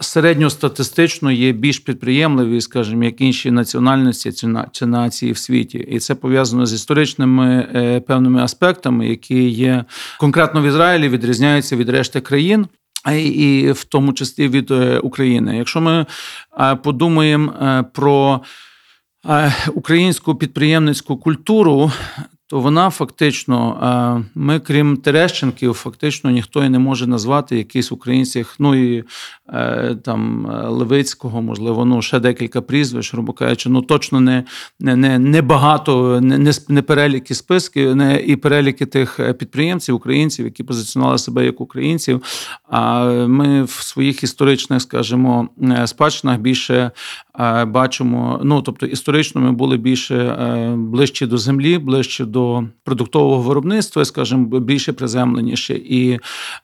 середньостатистично 0.00 1.32
є 1.32 1.52
більш 1.52 1.78
підприємливі, 1.78 2.60
скажімо, 2.60 3.04
як 3.04 3.20
інші 3.20 3.50
національності 3.50 4.32
чи 4.72 4.86
нації 4.86 5.32
в 5.32 5.38
світі, 5.38 5.78
і 5.78 5.98
це 5.98 6.14
пов'язано 6.14 6.66
з 6.66 6.72
історичними 6.72 7.68
е, 7.74 8.00
певними 8.00 8.42
аспектами, 8.42 9.08
які 9.08 9.48
є 9.48 9.84
конкретно 10.20 10.62
в 10.62 10.64
Ізраїлі, 10.64 11.08
відрізняються 11.08 11.76
від 11.76 11.88
решти 11.88 12.20
країн. 12.20 12.66
І 13.14 13.72
в 13.74 13.84
тому 13.84 14.12
числі 14.12 14.48
від 14.48 14.70
е, 14.70 14.98
України. 14.98 15.56
Якщо 15.56 15.80
ми 15.80 16.06
е, 16.60 16.76
подумаємо 16.76 17.84
про 17.92 18.40
українську 19.74 20.34
підприємницьку 20.34 21.16
культуру, 21.16 21.92
то 22.50 22.60
вона 22.60 22.90
фактично, 22.90 24.24
ми, 24.34 24.60
крім 24.60 24.96
Терещенків, 24.96 25.74
фактично 25.74 26.30
ніхто 26.30 26.64
і 26.64 26.68
не 26.68 26.78
може 26.78 27.06
назвати 27.06 27.56
якийсь 27.56 27.92
українців, 27.92 28.54
ну 28.58 28.74
і 28.74 29.04
е, 29.48 29.96
там 30.04 30.46
Левицького, 30.68 31.42
можливо, 31.42 31.84
ну 31.84 32.02
ще 32.02 32.20
декілька 32.20 32.60
прізвищ, 32.60 33.12
грубо 33.12 33.32
кажучи, 33.32 33.68
ну 33.68 33.82
точно 33.82 34.20
не 34.20 34.44
не, 34.80 35.18
не, 35.18 35.42
багато, 35.42 36.20
не, 36.20 36.52
не 36.68 36.82
переліки 36.82 37.34
списків, 37.34 37.96
не 37.96 38.20
і 38.20 38.36
переліки 38.36 38.86
тих 38.86 39.20
підприємців, 39.38 39.94
українців, 39.94 40.44
які 40.44 40.64
позиціонували 40.64 41.18
себе 41.18 41.44
як 41.44 41.60
українців. 41.60 42.22
А 42.68 43.04
ми 43.10 43.62
в 43.62 43.70
своїх 43.70 44.22
історичних, 44.22 44.82
скажімо, 44.82 45.48
е, 45.62 45.86
спадщинах 45.86 46.38
більше 46.38 46.74
е, 46.74 46.90
бачимо. 47.68 48.40
Ну 48.42 48.62
тобто, 48.62 48.86
історично 48.86 49.40
ми 49.40 49.52
були 49.52 49.76
більше 49.76 50.36
ближче 50.76 51.26
до 51.26 51.38
землі, 51.38 51.78
ближче 51.78 52.24
до 52.24 52.64
продуктового 52.84 53.42
виробництва, 53.42 54.04
скажімо, 54.04 54.60
більше 54.60 54.92
приземленіше. 54.92 55.74
І 55.74 56.18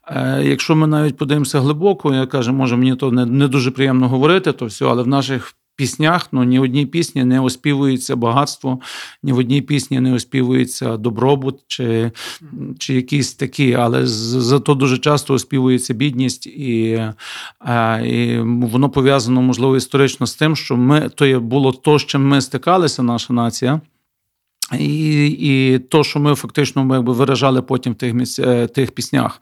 е, 0.08 0.42
якщо 0.44 0.76
ми 0.76 0.86
навіть 0.86 1.16
подивимося 1.16 1.60
глибоко, 1.60 2.14
я 2.14 2.26
кажу, 2.26 2.52
може 2.52 2.76
мені 2.76 2.96
то 2.96 3.12
не 3.12 3.48
дуже 3.48 3.70
приємно 3.70 4.08
говорити, 4.08 4.52
то 4.52 4.66
все, 4.66 4.86
але 4.86 5.02
в 5.02 5.06
наших. 5.06 5.54
Піснях, 5.76 6.28
ну 6.32 6.44
ні 6.44 6.58
в 6.58 6.62
одній 6.62 6.86
пісні 6.86 7.24
не 7.24 7.40
оспівується 7.40 8.16
багатство, 8.16 8.80
ні 9.22 9.32
в 9.32 9.38
одній 9.38 9.62
пісні 9.62 10.00
не 10.00 10.14
оспівується 10.14 10.96
добробут 10.96 11.60
чи 11.66 12.12
чи 12.78 12.94
якісь 12.94 13.34
такі, 13.34 13.74
але 13.74 14.06
зато 14.06 14.74
дуже 14.74 14.98
часто 14.98 15.34
оспівується 15.34 15.94
бідність, 15.94 16.46
і 16.46 17.02
і 18.04 18.38
воно 18.44 18.90
пов'язано 18.90 19.42
можливо 19.42 19.76
історично 19.76 20.26
з 20.26 20.34
тим, 20.34 20.56
що 20.56 20.76
ми 20.76 21.08
то 21.14 21.40
було 21.40 21.72
то, 21.72 21.98
з 21.98 22.06
чим 22.06 22.28
ми 22.28 22.40
стикалися, 22.40 23.02
наша 23.02 23.32
нація. 23.32 23.80
І 24.78 25.26
і 25.28 25.78
то, 25.78 26.04
що 26.04 26.20
ми 26.20 26.34
фактично 26.34 26.94
якби 26.94 27.12
виражали 27.12 27.62
потім 27.62 27.92
в 27.92 27.96
тих 27.96 28.14
місць, 28.14 28.38
е, 28.38 28.66
тих 28.66 28.92
піснях. 28.92 29.40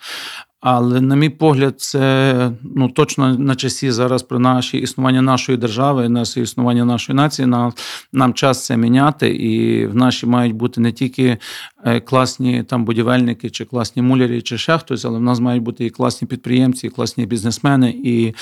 Але, 0.67 1.01
на 1.01 1.17
мій 1.17 1.29
погляд, 1.29 1.81
це 1.81 2.51
ну 2.63 2.89
точно 2.89 3.39
на 3.39 3.55
часі 3.55 3.91
зараз 3.91 4.23
про 4.23 4.39
наше 4.39 4.79
існування 4.79 5.23
нашої 5.23 5.59
держави, 5.59 6.09
на 6.09 6.23
існування 6.23 6.85
нашої 6.85 7.17
нації. 7.17 7.47
Нам, 7.47 7.73
нам 8.13 8.35
час 8.35 8.65
це 8.65 8.77
міняти, 8.77 9.29
і 9.29 9.87
в 9.87 9.97
нашій 9.97 10.27
мають 10.27 10.55
бути 10.55 10.81
не 10.81 10.93
тільки 10.93 11.39
е, 11.85 12.01
класні 12.01 12.63
там 12.63 12.85
будівельники, 12.85 13.51
чи 13.51 13.65
класні 13.65 14.03
мулярі, 14.03 14.43
чи 14.43 14.59
ще 14.59 14.79
хтось, 14.79 15.05
але 15.05 15.19
в 15.19 15.23
нас 15.23 15.41
мають 15.41 15.63
бути 15.63 15.85
і 15.85 15.91
класні 15.91 16.29
підприємці, 16.29 16.87
і 16.87 16.91
класні 16.91 17.27
бізнесмени. 17.27 17.91
І 18.05 18.35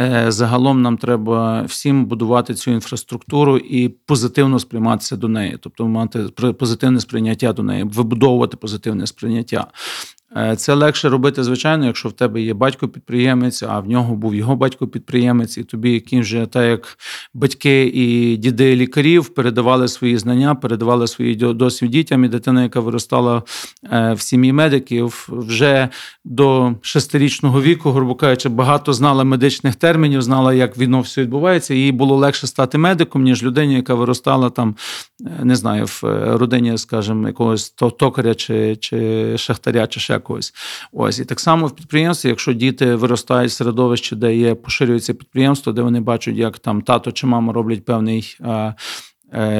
е, 0.00 0.24
загалом 0.28 0.82
нам 0.82 0.96
треба 0.96 1.62
всім 1.62 2.06
будувати 2.06 2.54
цю 2.54 2.70
інфраструктуру 2.70 3.58
і 3.58 3.88
позитивно 3.88 4.58
сприйматися 4.58 5.16
до 5.16 5.28
неї, 5.28 5.58
тобто 5.60 5.86
мати 5.86 6.18
позитивне 6.58 7.00
сприйняття 7.00 7.52
до 7.52 7.62
неї, 7.62 7.84
вибудовувати 7.84 8.56
позитивне 8.56 9.06
сприйняття. 9.06 9.66
Е, 10.36 10.56
це 10.56 10.74
легше 10.74 11.08
робити, 11.08 11.44
звичайно, 11.44 11.86
якщо 11.86 12.08
в 12.08 12.12
тебе 12.12 12.40
є 12.42 12.54
батько-підприємець, 12.54 13.62
а 13.62 13.80
в 13.80 13.88
нього 13.88 14.14
був 14.14 14.34
його 14.34 14.56
батько-підприємець, 14.56 15.58
і 15.58 15.64
тобі, 15.64 15.92
яким 15.92 16.20
вже 16.20 16.46
так 16.46 16.64
як 16.64 16.98
батьки 17.34 17.84
і 17.94 18.36
діди 18.36 18.76
лікарів 18.76 19.28
передавали 19.28 19.88
свої 19.88 20.18
знання, 20.18 20.54
передавали 20.54 21.06
свої 21.06 21.34
досвід 21.34 21.90
дітям, 21.90 22.24
і 22.24 22.28
дитина, 22.28 22.62
яка 22.62 22.80
виростала 22.80 23.42
е, 23.92 24.12
в 24.12 24.20
сім'ї 24.20 24.52
медиків, 24.52 25.28
вже 25.32 25.88
до 26.24 26.74
шестирічного 26.80 27.62
віку, 27.62 27.90
грубо 27.90 28.14
кажучи, 28.14 28.48
багато 28.48 28.92
знала 28.92 29.24
медичних 29.24 29.74
термінів, 29.74 30.22
знала, 30.22 30.54
як 30.54 30.76
воно 30.76 31.00
все 31.00 31.22
відбувається. 31.22 31.74
Їй 31.74 31.92
було 31.92 32.16
легше 32.16 32.46
стати 32.46 32.78
медиком, 32.78 33.22
ніж 33.22 33.42
людині, 33.42 33.74
яка 33.74 33.94
виростала 33.94 34.50
там, 34.50 34.76
е, 35.20 35.44
не 35.44 35.56
знаю, 35.56 35.84
в 35.86 36.00
родині, 36.36 36.78
скажімо, 36.78 37.26
якогось 37.26 37.70
токаря 37.70 38.34
чи, 38.34 38.76
чи 38.76 39.38
шахтаря, 39.38 39.86
чи 39.86 40.00
ще 40.00 40.17
когось. 40.20 40.54
Ось 40.92 41.18
і 41.18 41.24
так 41.24 41.40
само 41.40 41.66
в 41.66 41.76
підприємстві, 41.76 42.28
якщо 42.28 42.52
діти 42.52 42.94
виростають 42.94 43.50
в 43.50 43.54
середовищі, 43.54 44.16
де 44.16 44.36
є 44.36 44.54
поширюється 44.54 45.14
підприємство, 45.14 45.72
де 45.72 45.82
вони 45.82 46.00
бачать, 46.00 46.36
як 46.36 46.58
там 46.58 46.82
тато 46.82 47.12
чи 47.12 47.26
мама 47.26 47.52
роблять 47.52 47.84
певний. 47.84 48.36
е, 48.40 48.74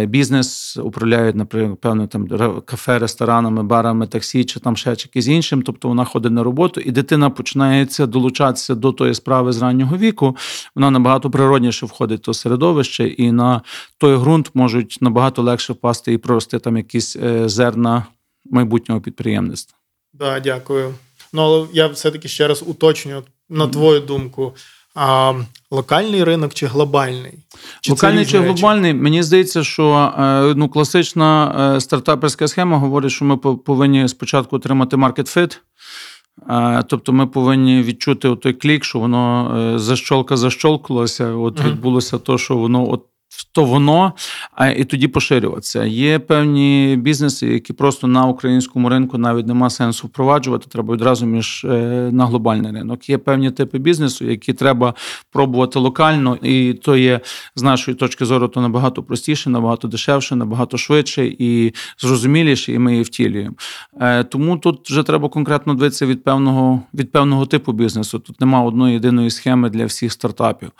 бізнес, 0.06 0.76
управляють, 0.76 1.36
наприклад, 1.36 1.80
певно, 1.80 2.06
там 2.06 2.28
кафе, 2.64 2.98
ресторанами, 2.98 3.62
барами, 3.62 4.06
таксі, 4.06 4.44
чи 4.44 4.60
там 4.60 4.76
ще 4.76 4.90
якийсь 4.90 5.28
іншим. 5.28 5.62
Тобто 5.62 5.88
вона 5.88 6.04
ходить 6.04 6.32
на 6.32 6.42
роботу, 6.42 6.80
і 6.80 6.90
дитина 6.90 7.30
починається 7.30 8.06
долучатися 8.06 8.74
до 8.74 8.92
тої 8.92 9.14
справи 9.14 9.52
з 9.52 9.62
раннього 9.62 9.96
віку. 9.96 10.36
Вона 10.74 10.90
набагато 10.90 11.30
природніше 11.30 11.86
входить 11.86 12.20
в 12.20 12.24
то 12.24 12.34
середовище, 12.34 13.08
і 13.08 13.32
на 13.32 13.62
той 13.98 14.16
ґрунт 14.16 14.50
можуть 14.54 14.98
набагато 15.00 15.42
легше 15.42 15.72
впасти 15.72 16.12
і 16.12 16.18
прорости 16.18 16.58
там 16.58 16.76
якісь 16.76 17.16
е, 17.16 17.48
зерна 17.48 18.06
майбутнього 18.50 19.00
підприємництва. 19.00 19.77
Да, 20.18 20.40
дякую. 20.40 20.94
Ну 21.32 21.42
але 21.42 21.66
я 21.72 21.86
все-таки 21.86 22.28
ще 22.28 22.48
раз 22.48 22.62
уточнюю 22.66 23.24
на 23.48 23.66
твою 23.68 24.00
думку. 24.00 24.54
А 24.94 25.34
локальний 25.70 26.24
ринок 26.24 26.54
чи 26.54 26.66
глобальний? 26.66 27.38
Чи 27.80 27.90
Локальний 27.92 28.26
чи 28.26 28.38
речі? 28.38 28.50
глобальний? 28.50 28.94
Мені 28.94 29.22
здається, 29.22 29.64
що 29.64 30.12
е, 30.18 30.54
ну, 30.56 30.68
класична 30.68 31.54
е, 31.76 31.80
стартаперська 31.80 32.48
схема 32.48 32.78
говорить, 32.78 33.12
що 33.12 33.24
ми 33.24 33.36
повинні 33.36 34.08
спочатку 34.08 34.56
отримати 34.56 34.96
market 34.96 35.36
fit, 35.36 35.58
е, 36.50 36.84
Тобто 36.88 37.12
ми 37.12 37.26
повинні 37.26 37.82
відчути 37.82 38.36
той 38.36 38.52
клік, 38.52 38.84
що 38.84 38.98
воно 38.98 39.72
защолка 39.78 40.36
защолкалося. 40.36 41.26
От 41.26 41.64
відбулося 41.64 42.18
то, 42.18 42.38
що 42.38 42.56
воно 42.56 42.90
от 42.90 43.04
то 43.52 43.64
воно, 43.64 44.12
і 44.76 44.84
тоді 44.84 45.08
поширюватися. 45.08 45.84
Є 45.84 46.18
певні 46.18 46.96
бізнеси, 47.00 47.46
які 47.46 47.72
просто 47.72 48.06
на 48.06 48.26
українському 48.26 48.88
ринку 48.88 49.18
навіть 49.18 49.46
нема 49.46 49.70
сенсу 49.70 50.06
впроваджувати. 50.06 50.66
Треба 50.68 50.94
одразу 50.94 51.26
між 51.26 51.64
е, 51.64 51.68
на 52.12 52.26
глобальний 52.26 52.72
ринок. 52.72 53.08
Є 53.08 53.18
певні 53.18 53.50
типи 53.50 53.78
бізнесу, 53.78 54.24
які 54.24 54.52
треба 54.52 54.94
пробувати 55.32 55.78
локально, 55.78 56.38
і 56.42 56.72
то 56.72 56.96
є 56.96 57.20
з 57.56 57.62
нашої 57.62 57.96
точки 57.96 58.24
зору 58.24 58.48
то 58.48 58.60
набагато 58.60 59.02
простіше, 59.02 59.50
набагато 59.50 59.88
дешевше, 59.88 60.36
набагато 60.36 60.76
швидше 60.76 61.26
і 61.38 61.74
зрозуміліше, 61.98 62.72
і 62.72 62.78
ми 62.78 62.92
її 62.92 63.02
втілюємо. 63.02 63.54
Е, 64.00 64.24
тому 64.24 64.56
тут 64.56 64.90
вже 64.90 65.02
треба 65.02 65.28
конкретно 65.28 65.74
дивитися 65.74 66.06
від 66.06 66.24
певного 66.24 66.82
від 66.94 67.12
певного 67.12 67.46
типу 67.46 67.72
бізнесу. 67.72 68.18
Тут 68.18 68.40
немає 68.40 68.66
одної 68.66 68.94
єдиної 68.94 69.30
схеми 69.30 69.70
для 69.70 69.86
всіх 69.86 70.12
стартапів. 70.12 70.70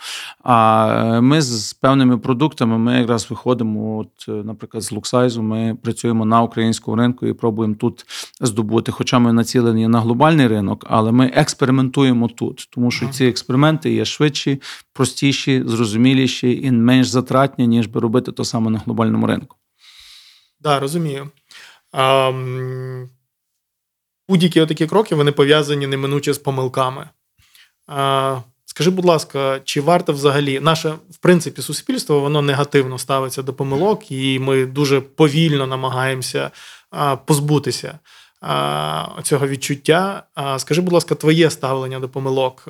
А 0.43 0.87
е, 1.17 1.21
ми 1.21 1.41
з 1.41 1.73
певними 1.73 2.17
продуктами 2.17 2.38
продуктами 2.39 2.77
ми 2.77 2.99
якраз 2.99 3.29
виходимо, 3.29 3.97
от, 3.97 4.25
е, 4.27 4.31
наприклад, 4.31 4.83
з 4.83 4.91
луксайзу. 4.91 5.41
Ми 5.41 5.77
працюємо 5.83 6.25
на 6.25 6.41
українському 6.41 6.97
ринку 6.97 7.27
і 7.27 7.33
пробуємо 7.33 7.75
тут 7.75 8.05
здобути. 8.41 8.91
Хоча 8.91 9.19
ми 9.19 9.33
націлені 9.33 9.87
на 9.87 9.99
глобальний 10.01 10.47
ринок, 10.47 10.85
але 10.89 11.11
ми 11.11 11.25
експериментуємо 11.25 12.27
тут, 12.27 12.67
тому 12.71 12.91
що 12.91 13.07
ці 13.07 13.25
експерименти 13.25 13.93
є 13.93 14.05
швидші, 14.05 14.61
простіші, 14.93 15.63
зрозуміліші 15.65 16.61
і 16.63 16.71
менш 16.71 17.07
затратні, 17.07 17.67
ніж 17.67 17.87
би 17.87 17.99
робити 17.99 18.31
то 18.31 18.45
саме 18.45 18.71
на 18.71 18.79
глобальному 18.79 19.27
ринку. 19.27 19.57
Так, 19.57 20.73
да, 20.73 20.79
розумію. 20.79 21.29
А, 21.91 22.31
Будь-які 24.29 24.65
такі 24.65 24.87
кроки 24.87 25.15
вони 25.15 25.31
пов'язані 25.31 25.87
неминуче 25.87 26.33
з 26.33 26.37
помилками. 26.37 27.09
А, 27.87 28.37
Скажи, 28.69 28.91
будь 28.91 29.05
ласка, 29.05 29.59
чи 29.63 29.81
варто 29.81 30.13
взагалі 30.13 30.59
наше 30.59 30.89
в 30.89 31.17
принципі 31.17 31.61
суспільство 31.61 32.19
воно 32.19 32.41
негативно 32.41 32.97
ставиться 32.97 33.41
до 33.43 33.53
помилок, 33.53 34.11
і 34.11 34.39
ми 34.39 34.65
дуже 34.65 35.01
повільно 35.01 35.67
намагаємося 35.67 36.51
позбутися 37.25 37.99
цього 39.23 39.47
відчуття? 39.47 40.23
Скажи, 40.57 40.81
будь 40.81 40.93
ласка, 40.93 41.15
твоє 41.15 41.49
ставлення 41.49 41.99
до 41.99 42.09
помилок? 42.09 42.67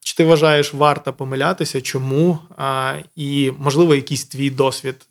Чи 0.00 0.14
ти 0.16 0.24
вважаєш, 0.24 0.74
варто 0.74 1.12
помилятися? 1.12 1.80
Чому? 1.80 2.38
І 3.16 3.52
можливо, 3.58 3.94
якийсь 3.94 4.24
твій 4.24 4.50
досвід? 4.50 5.06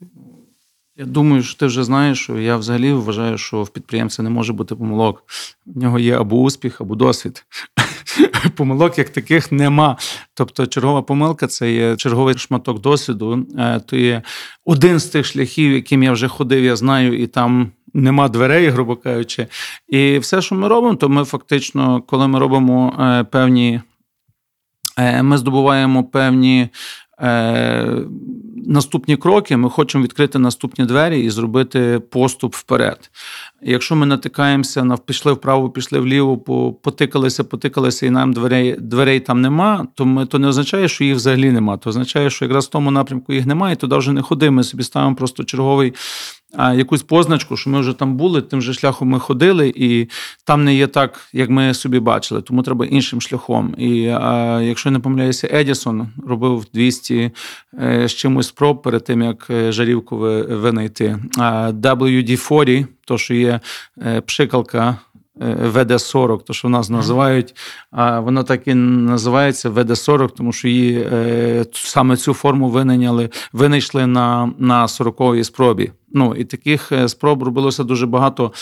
Я 0.96 1.04
думаю, 1.04 1.42
що 1.42 1.58
ти 1.58 1.66
вже 1.66 1.84
знаєш, 1.84 2.22
що 2.22 2.38
я 2.38 2.56
взагалі 2.56 2.92
вважаю, 2.92 3.38
що 3.38 3.62
в 3.62 3.68
підприємця 3.68 4.22
не 4.22 4.30
може 4.30 4.52
бути 4.52 4.74
помилок. 4.74 5.24
В 5.66 5.78
нього 5.78 5.98
є 5.98 6.18
або 6.18 6.36
успіх, 6.36 6.80
або 6.80 6.94
досвід. 6.94 7.44
помилок 8.56 8.98
як 8.98 9.10
таких 9.10 9.52
нема. 9.52 9.96
Тобто, 10.34 10.66
чергова 10.66 11.02
помилка 11.02 11.46
це 11.46 11.72
є 11.72 11.96
черговий 11.96 12.38
шматок 12.38 12.80
досвіду. 12.80 13.46
Е, 13.58 13.80
то 13.86 13.96
є 13.96 14.22
один 14.64 14.98
з 14.98 15.06
тих 15.06 15.26
шляхів, 15.26 15.72
яким 15.72 16.02
я 16.02 16.12
вже 16.12 16.28
ходив, 16.28 16.64
я 16.64 16.76
знаю, 16.76 17.22
і 17.22 17.26
там. 17.26 17.70
Нема 17.94 18.28
дверей, 18.28 18.68
грубо 18.68 18.96
кажучи. 18.96 19.46
І 19.88 20.18
все, 20.18 20.42
що 20.42 20.54
ми 20.54 20.68
робимо, 20.68 20.94
то 20.94 21.08
ми 21.08 21.24
фактично, 21.24 22.02
коли 22.06 22.28
ми 22.28 22.38
робимо 22.38 22.96
е, 23.00 23.24
певні, 23.24 23.80
е, 24.98 25.22
ми 25.22 25.38
здобуваємо 25.38 26.04
певні 26.04 26.68
наступні 28.66 29.16
кроки, 29.16 29.56
ми 29.56 29.70
хочемо 29.70 30.04
відкрити 30.04 30.38
наступні 30.38 30.84
двері 30.84 31.20
і 31.20 31.30
зробити 31.30 32.00
поступ 32.10 32.54
вперед. 32.54 33.10
Якщо 33.62 33.96
ми 33.96 34.06
натикаємося 34.06 34.84
на 34.84 34.96
пішли 34.96 35.32
вправо, 35.32 35.70
пішли 35.70 36.00
вліво, 36.00 36.38
потикалися, 36.82 37.44
потикалися, 37.44 38.06
і 38.06 38.10
нам 38.10 38.32
дверей 38.32 38.76
дверей 38.78 39.20
там 39.20 39.40
нема, 39.40 39.86
то 39.94 40.06
ми 40.06 40.26
то 40.26 40.38
не 40.38 40.48
означає, 40.48 40.88
що 40.88 41.04
їх 41.04 41.16
взагалі 41.16 41.52
нема. 41.52 41.76
То 41.76 41.90
означає, 41.90 42.30
що 42.30 42.44
якраз 42.44 42.66
в 42.66 42.68
тому 42.68 42.90
напрямку 42.90 43.32
їх 43.32 43.46
немає, 43.46 43.72
і 43.72 43.76
туди 43.76 43.96
вже 43.96 44.12
не 44.12 44.22
ходимо. 44.22 44.56
Ми 44.56 44.64
собі 44.64 44.82
ставимо 44.82 45.16
просто 45.16 45.44
черговий 45.44 45.92
а, 46.56 46.74
якусь 46.74 47.02
позначку, 47.02 47.56
що 47.56 47.70
ми 47.70 47.80
вже 47.80 47.92
там 47.92 48.16
були, 48.16 48.42
тим 48.42 48.62
же 48.62 48.74
шляхом 48.74 49.08
ми 49.08 49.18
ходили, 49.18 49.72
і 49.76 50.08
там 50.44 50.64
не 50.64 50.74
є 50.74 50.86
так, 50.86 51.20
як 51.32 51.50
ми 51.50 51.74
собі 51.74 52.00
бачили. 52.00 52.42
Тому 52.42 52.62
треба 52.62 52.86
іншим 52.86 53.20
шляхом. 53.20 53.74
І 53.78 54.06
а, 54.06 54.60
якщо 54.62 54.90
не 54.90 54.98
помиляюся, 54.98 55.48
Едісон 55.52 56.08
робив 56.26 56.66
200 56.74 57.30
е, 57.74 58.08
з 58.08 58.14
чимось 58.14 58.49
спроб 58.50 58.82
перед 58.82 59.04
тим, 59.04 59.22
як 59.22 59.46
е, 59.50 59.72
жарівку 59.72 60.16
винайти. 60.48 61.18
WD-40, 61.38 62.86
то 63.06 63.18
що 63.18 63.34
є 63.34 63.60
е, 63.98 64.20
пшикалка. 64.20 64.96
ВД-40, 65.40 66.44
то 66.44 66.52
що 66.52 66.68
в 66.68 66.70
нас 66.70 66.90
називають, 66.90 67.54
а 67.90 68.20
воно 68.20 68.42
так 68.42 68.68
і 68.68 68.74
називається 68.74 69.70
ВД-40, 69.70 70.28
тому 70.36 70.52
що 70.52 70.68
її 70.68 71.08
саме 71.72 72.16
цю 72.16 72.34
форму 72.34 72.68
винайняли, 72.68 73.30
винайшли 73.52 74.06
на 74.06 74.52
на 74.58 74.86
40-й 74.86 75.44
спробі. 75.44 75.92
Ну 76.12 76.34
і 76.34 76.44
таких 76.44 76.92
е, 76.92 77.08
спроб 77.08 77.42
робилося 77.42 77.84
дуже 77.84 78.06
багато. 78.06 78.52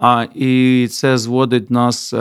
А 0.00 0.26
і 0.34 0.88
це 0.90 1.18
зводить 1.18 1.70
нас. 1.70 2.14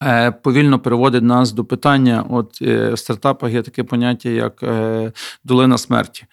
Е, 0.00 0.28
е, 0.28 0.30
повільно 0.30 0.78
переводить 0.78 1.22
нас 1.22 1.52
до 1.52 1.64
питання: 1.64 2.24
от 2.30 2.60
в 2.60 2.96
стартапах 2.96 3.52
є 3.52 3.62
таке 3.62 3.84
поняття, 3.84 4.28
як 4.28 4.64
долина 5.44 5.78
смерті. 5.78 6.24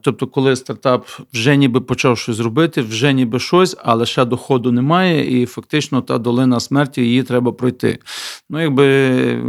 Тобто, 0.00 0.26
коли 0.26 0.56
стартап 0.56 1.06
вже 1.32 1.56
ніби 1.56 1.80
почав 1.80 2.18
щось 2.18 2.40
робити, 2.40 2.82
вже 2.82 3.12
ніби 3.12 3.38
щось, 3.38 3.76
але 3.82 4.06
ще 4.06 4.24
доходу 4.24 4.72
немає, 4.72 5.42
і 5.42 5.46
фактично 5.46 6.02
та 6.02 6.18
долина 6.18 6.60
смерті 6.60 7.00
її 7.00 7.22
треба 7.22 7.52
пройти. 7.52 7.98
Ну, 8.50 8.60
якби 8.60 8.84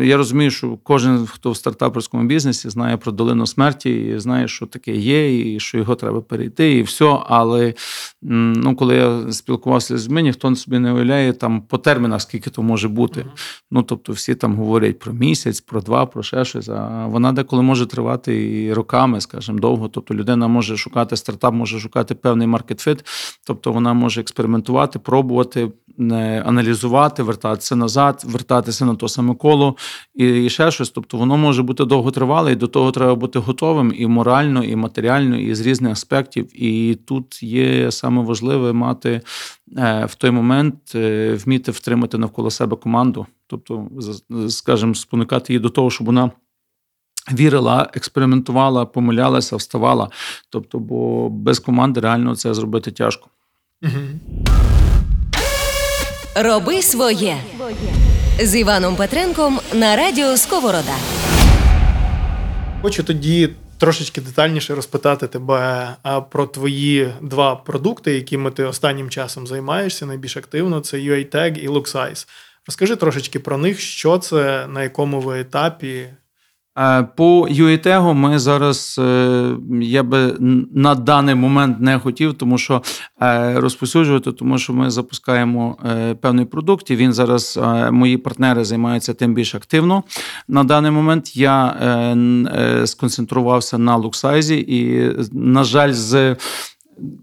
я 0.01 0.17
розумію, 0.17 0.51
що 0.51 0.77
кожен, 0.83 1.25
хто 1.25 1.51
в 1.51 1.57
стартаперському 1.57 2.23
бізнесі, 2.23 2.69
знає 2.69 2.97
про 2.97 3.11
долину 3.11 3.47
смерті, 3.47 3.89
і 3.89 4.19
знає, 4.19 4.47
що 4.47 4.65
таке 4.65 4.95
є, 4.95 5.55
і 5.55 5.59
що 5.59 5.77
його 5.77 5.95
треба 5.95 6.21
перейти, 6.21 6.73
і 6.73 6.81
все. 6.81 7.19
Але 7.27 7.73
ну, 8.21 8.75
коли 8.75 8.95
я 8.95 9.31
спілкувався 9.31 9.97
з 9.97 10.05
людьми, 10.05 10.21
ніхто 10.21 10.55
собі 10.55 10.79
не 10.79 10.93
уявляє 10.93 11.33
там 11.33 11.61
по 11.61 11.77
термінах, 11.77 12.21
скільки 12.21 12.49
то 12.49 12.63
може 12.63 12.87
бути. 12.87 13.19
Uh-huh. 13.19 13.63
Ну 13.71 13.83
тобто, 13.83 14.13
всі 14.13 14.35
там 14.35 14.55
говорять 14.55 14.99
про 14.99 15.13
місяць, 15.13 15.61
про 15.61 15.81
два, 15.81 16.05
про 16.05 16.23
ще 16.23 16.45
щось. 16.45 16.69
А 16.69 17.07
вона 17.07 17.31
деколи 17.31 17.61
може 17.61 17.85
тривати 17.85 18.63
і 18.63 18.73
роками, 18.73 19.21
скажімо, 19.21 19.59
довго. 19.59 19.89
Тобто 19.95 20.13
людина 20.13 20.47
може 20.47 20.77
шукати 20.77 21.17
стартап, 21.17 21.53
може 21.53 21.79
шукати 21.79 22.15
певний 22.15 22.47
маркетфит, 22.47 23.05
тобто 23.45 23.71
вона 23.71 23.93
може 23.93 24.21
експериментувати, 24.21 24.99
пробувати, 24.99 25.71
аналізувати, 26.45 27.23
вертатися 27.23 27.75
назад, 27.75 28.23
вертатися 28.25 28.85
на 28.85 28.95
то 28.95 29.07
саме 29.07 29.35
коло 29.35 29.75
і 30.15 30.49
ще 30.49 30.71
щось. 30.71 30.89
Тобто 30.89 31.17
воно 31.17 31.37
може 31.37 31.63
бути 31.63 31.85
довготривале, 31.85 32.51
і 32.51 32.55
до 32.55 32.67
того 32.67 32.91
треба 32.91 33.15
бути 33.15 33.39
готовим 33.39 33.93
і 33.97 34.07
морально, 34.07 34.63
і 34.63 34.75
матеріально, 34.75 35.37
і 35.37 35.55
з 35.55 35.61
різних 35.61 35.91
аспектів. 35.91 36.63
І 36.63 36.95
тут 36.95 37.43
є 37.43 37.91
саме 37.91 38.23
важливе 38.23 38.73
мати 38.73 39.21
е, 39.77 40.05
в 40.05 40.15
той 40.15 40.31
момент 40.31 40.75
е, 40.95 41.33
вміти 41.33 41.71
втримати 41.71 42.17
навколо 42.17 42.51
себе 42.51 42.75
команду, 42.75 43.25
тобто, 43.47 43.87
скажімо, 44.49 44.95
спонукати 44.95 45.53
її 45.53 45.59
до 45.59 45.69
того, 45.69 45.89
щоб 45.89 46.07
вона. 46.07 46.31
Вірила, 47.31 47.89
експериментувала, 47.93 48.85
помилялася, 48.85 49.55
вставала. 49.55 50.09
Тобто, 50.49 50.79
бо 50.79 51.29
без 51.29 51.59
команди 51.59 51.99
реально 51.99 52.35
це 52.35 52.53
зробити 52.53 52.91
тяжко. 52.91 53.29
Роби 56.35 56.81
своє 56.81 57.37
з 58.39 58.55
Іваном 58.55 58.95
Петренком 58.95 59.59
на 59.73 59.95
радіо 59.95 60.37
Сковорода. 60.37 60.95
Хочу 62.81 63.03
тоді 63.03 63.49
трошечки 63.77 64.21
детальніше 64.21 64.75
розпитати 64.75 65.27
тебе 65.27 65.89
про 66.29 66.45
твої 66.45 67.13
два 67.21 67.55
продукти, 67.55 68.15
якими 68.15 68.51
ти 68.51 68.63
останнім 68.63 69.09
часом 69.09 69.47
займаєшся 69.47 70.05
найбільш 70.05 70.37
активно. 70.37 70.79
Це 70.79 70.97
UATag 70.97 71.57
і 71.57 71.69
LookSize. 71.69 72.27
Розкажи 72.67 72.95
трошечки 72.95 73.39
про 73.39 73.57
них, 73.57 73.79
що 73.79 74.17
це, 74.17 74.67
на 74.67 74.83
якому 74.83 75.19
ви 75.19 75.39
етапі 75.39 76.07
по 77.15 77.47
UATEGO 77.47 78.13
ми 78.13 78.39
зараз 78.39 78.99
е, 78.99 79.49
я 79.81 80.03
би 80.03 80.35
на 80.71 80.95
даний 80.95 81.35
момент 81.35 81.79
не 81.79 81.99
хотів, 81.99 82.33
тому 82.33 82.57
що 82.57 82.81
е, 83.21 83.59
розпосюджувати, 83.59 84.31
тому 84.31 84.57
що 84.57 84.73
ми 84.73 84.89
запускаємо 84.89 85.77
певний 86.21 86.45
продукт. 86.45 86.91
і 86.91 86.95
Він 86.95 87.13
зараз 87.13 87.59
мої 87.91 88.17
партнери 88.17 88.65
займаються 88.65 89.13
тим 89.13 89.33
більш 89.33 89.55
активно. 89.55 90.03
На 90.47 90.63
даний 90.63 90.91
момент 90.91 91.35
я 91.35 91.75
сконцентрувався 92.85 93.77
на 93.77 93.95
луксайзі, 93.95 94.65
і, 94.67 95.11
на 95.31 95.63
жаль, 95.63 95.91
з 95.91 96.35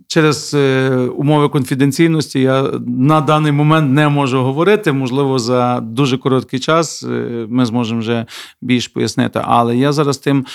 Через 0.06 0.54
е, 0.54 0.90
умови 1.16 1.48
конфіденційності 1.48 2.40
я 2.40 2.62
на 2.86 3.20
даний 3.20 3.52
момент 3.52 3.92
не 3.92 4.08
можу 4.08 4.42
говорити. 4.42 4.92
Можливо, 4.92 5.38
за 5.38 5.80
дуже 5.80 6.18
короткий 6.18 6.60
час 6.60 7.02
е, 7.02 7.46
ми 7.48 7.66
зможемо 7.66 8.00
вже 8.00 8.26
більш 8.62 8.88
пояснити. 8.88 9.40
Але 9.44 9.76
я 9.76 9.92
зараз 9.92 10.18
тим 10.18 10.46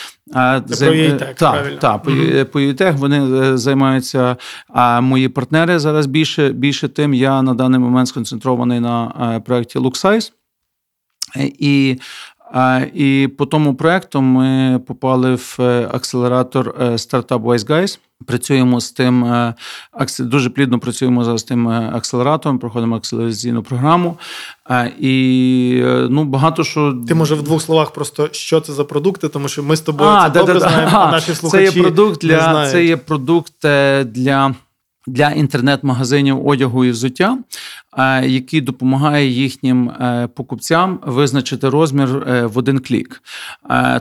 займ... 0.66 1.18
про 1.18 1.28
так, 1.36 1.80
так, 1.80 2.06
mm-hmm. 2.06 2.44
по 2.44 2.60
ЮІТЕК 2.60 2.96
вони 2.96 3.40
е, 3.40 3.58
займаються. 3.58 4.36
А 4.68 5.02
мої 5.02 5.30
партнери 5.30 5.80
зараз 5.80 6.06
більше 6.06 6.50
більше 6.50 6.88
тим. 6.88 7.14
Я 7.14 7.42
на 7.42 7.54
даний 7.54 7.80
момент 7.80 8.08
сконцентрований 8.08 8.80
на 8.80 9.42
проєкті 9.46 9.80
LuxSize. 9.80 10.32
І 11.60 12.00
і 12.94 13.30
по 13.38 13.46
тому 13.46 13.76
проекту 13.76 14.22
ми 14.22 14.80
попали 14.88 15.36
в 15.36 15.58
акселератор 15.92 16.76
Startup 16.80 17.44
Wise 17.44 17.68
Guys. 17.68 18.00
Працюємо 18.26 18.82
з 18.82 18.92
тим, 18.92 19.26
е, 19.26 19.54
дуже 20.20 20.50
плідно 20.50 20.80
працюємо 20.80 21.38
з 21.38 21.44
тим 21.44 21.70
е, 21.70 21.92
акселератором, 21.94 22.60
проходимо 22.60 22.96
акселераційну 22.96 23.64
програму. 23.64 24.18
Е, 24.70 24.92
і 25.00 25.84
ну, 26.10 26.24
багато 26.24 26.64
що. 26.64 26.98
Ти 27.08 27.16
може 27.16 27.36
в 27.36 27.44
двох 27.44 27.62
словах 27.62 27.92
просто 27.92 28.30
що 28.32 28.62
це 28.62 28.74
за 28.74 28.84
продукти, 28.84 29.30
тому 29.30 29.48
що 29.48 29.64
ми 29.64 29.76
з 29.76 29.82
тобою 29.82 30.10
а, 30.10 30.24
це 30.24 30.30
да, 30.30 30.40
добре 30.40 30.54
да, 30.54 30.60
знаємо, 30.60 30.98
а 30.98 31.12
наші 31.12 31.36
слухачі. 31.36 31.72
Це 31.72 31.78
є 31.78 31.84
продукт 31.84 32.22
для 32.22 32.44
знають. 32.44 32.72
це 32.72 32.86
є 32.86 32.98
продукт 32.98 33.54
для. 34.06 34.56
Для 35.10 35.30
інтернет-магазинів 35.30 36.48
одягу 36.48 36.86
і 36.86 36.92
взуття, 36.92 37.38
який 38.24 38.62
допомагає 38.62 39.28
їхнім 39.28 39.92
покупцям 40.36 41.00
визначити 41.06 41.70
розмір 41.70 42.08
в 42.54 42.58
один 42.58 42.80
клік. 42.80 43.24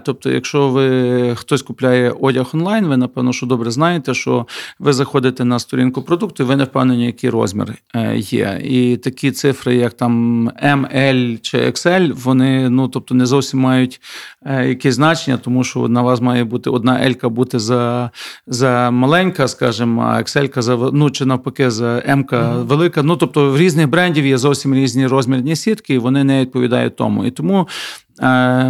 Тобто, 0.04 0.30
якщо 0.30 0.68
ви 0.68 1.34
хтось 1.36 1.62
купляє 1.62 2.10
одяг 2.20 2.50
онлайн, 2.54 2.86
ви 2.86 2.96
напевно 2.96 3.32
що 3.32 3.46
добре 3.46 3.70
знаєте, 3.70 4.14
що 4.14 4.46
ви 4.78 4.92
заходите 4.92 5.44
на 5.44 5.58
сторінку 5.58 6.02
продукту, 6.02 6.42
і 6.42 6.46
ви 6.46 6.56
не 6.56 6.64
впевнені, 6.64 7.06
який 7.06 7.30
розмір 7.30 7.74
е, 7.94 8.16
є. 8.16 8.60
І 8.64 8.96
такі 8.96 9.30
цифри, 9.30 9.76
як 9.76 9.92
там 9.92 10.48
ML 10.50 11.40
чи 11.40 11.58
XL, 11.58 12.12
вони 12.12 12.70
ну 12.70 12.88
тобто 12.88 13.14
не 13.14 13.26
зовсім 13.26 13.60
мають 13.60 14.00
е, 14.46 14.68
якесь 14.68 14.94
значення, 14.94 15.36
тому 15.36 15.64
що 15.64 15.88
на 15.88 16.02
вас 16.02 16.20
має 16.20 16.44
бути 16.44 16.70
одна 16.70 16.92
L 16.92 17.28
бути 17.28 17.58
за 17.58 18.10
за 18.46 18.90
маленька, 18.90 19.48
скажімо, 19.48 20.02
а 20.02 20.18
XL 20.18 20.62
за 20.62 20.76
ну 20.76 21.10
чи 21.10 21.24
навпаки 21.24 21.70
за 21.70 22.02
М 22.08 22.26
велика. 22.66 23.02
Ну 23.02 23.16
тобто 23.16 23.50
в 23.50 23.58
різних 23.58 23.85
брендів 23.86 24.26
є 24.26 24.38
зовсім 24.38 24.74
різні 24.74 25.06
розмірні 25.06 25.56
сітки, 25.56 25.94
і 25.94 25.98
вони 25.98 26.24
не 26.24 26.40
відповідають 26.40 26.96
тому. 26.96 27.24
І 27.24 27.30
тому 27.30 27.68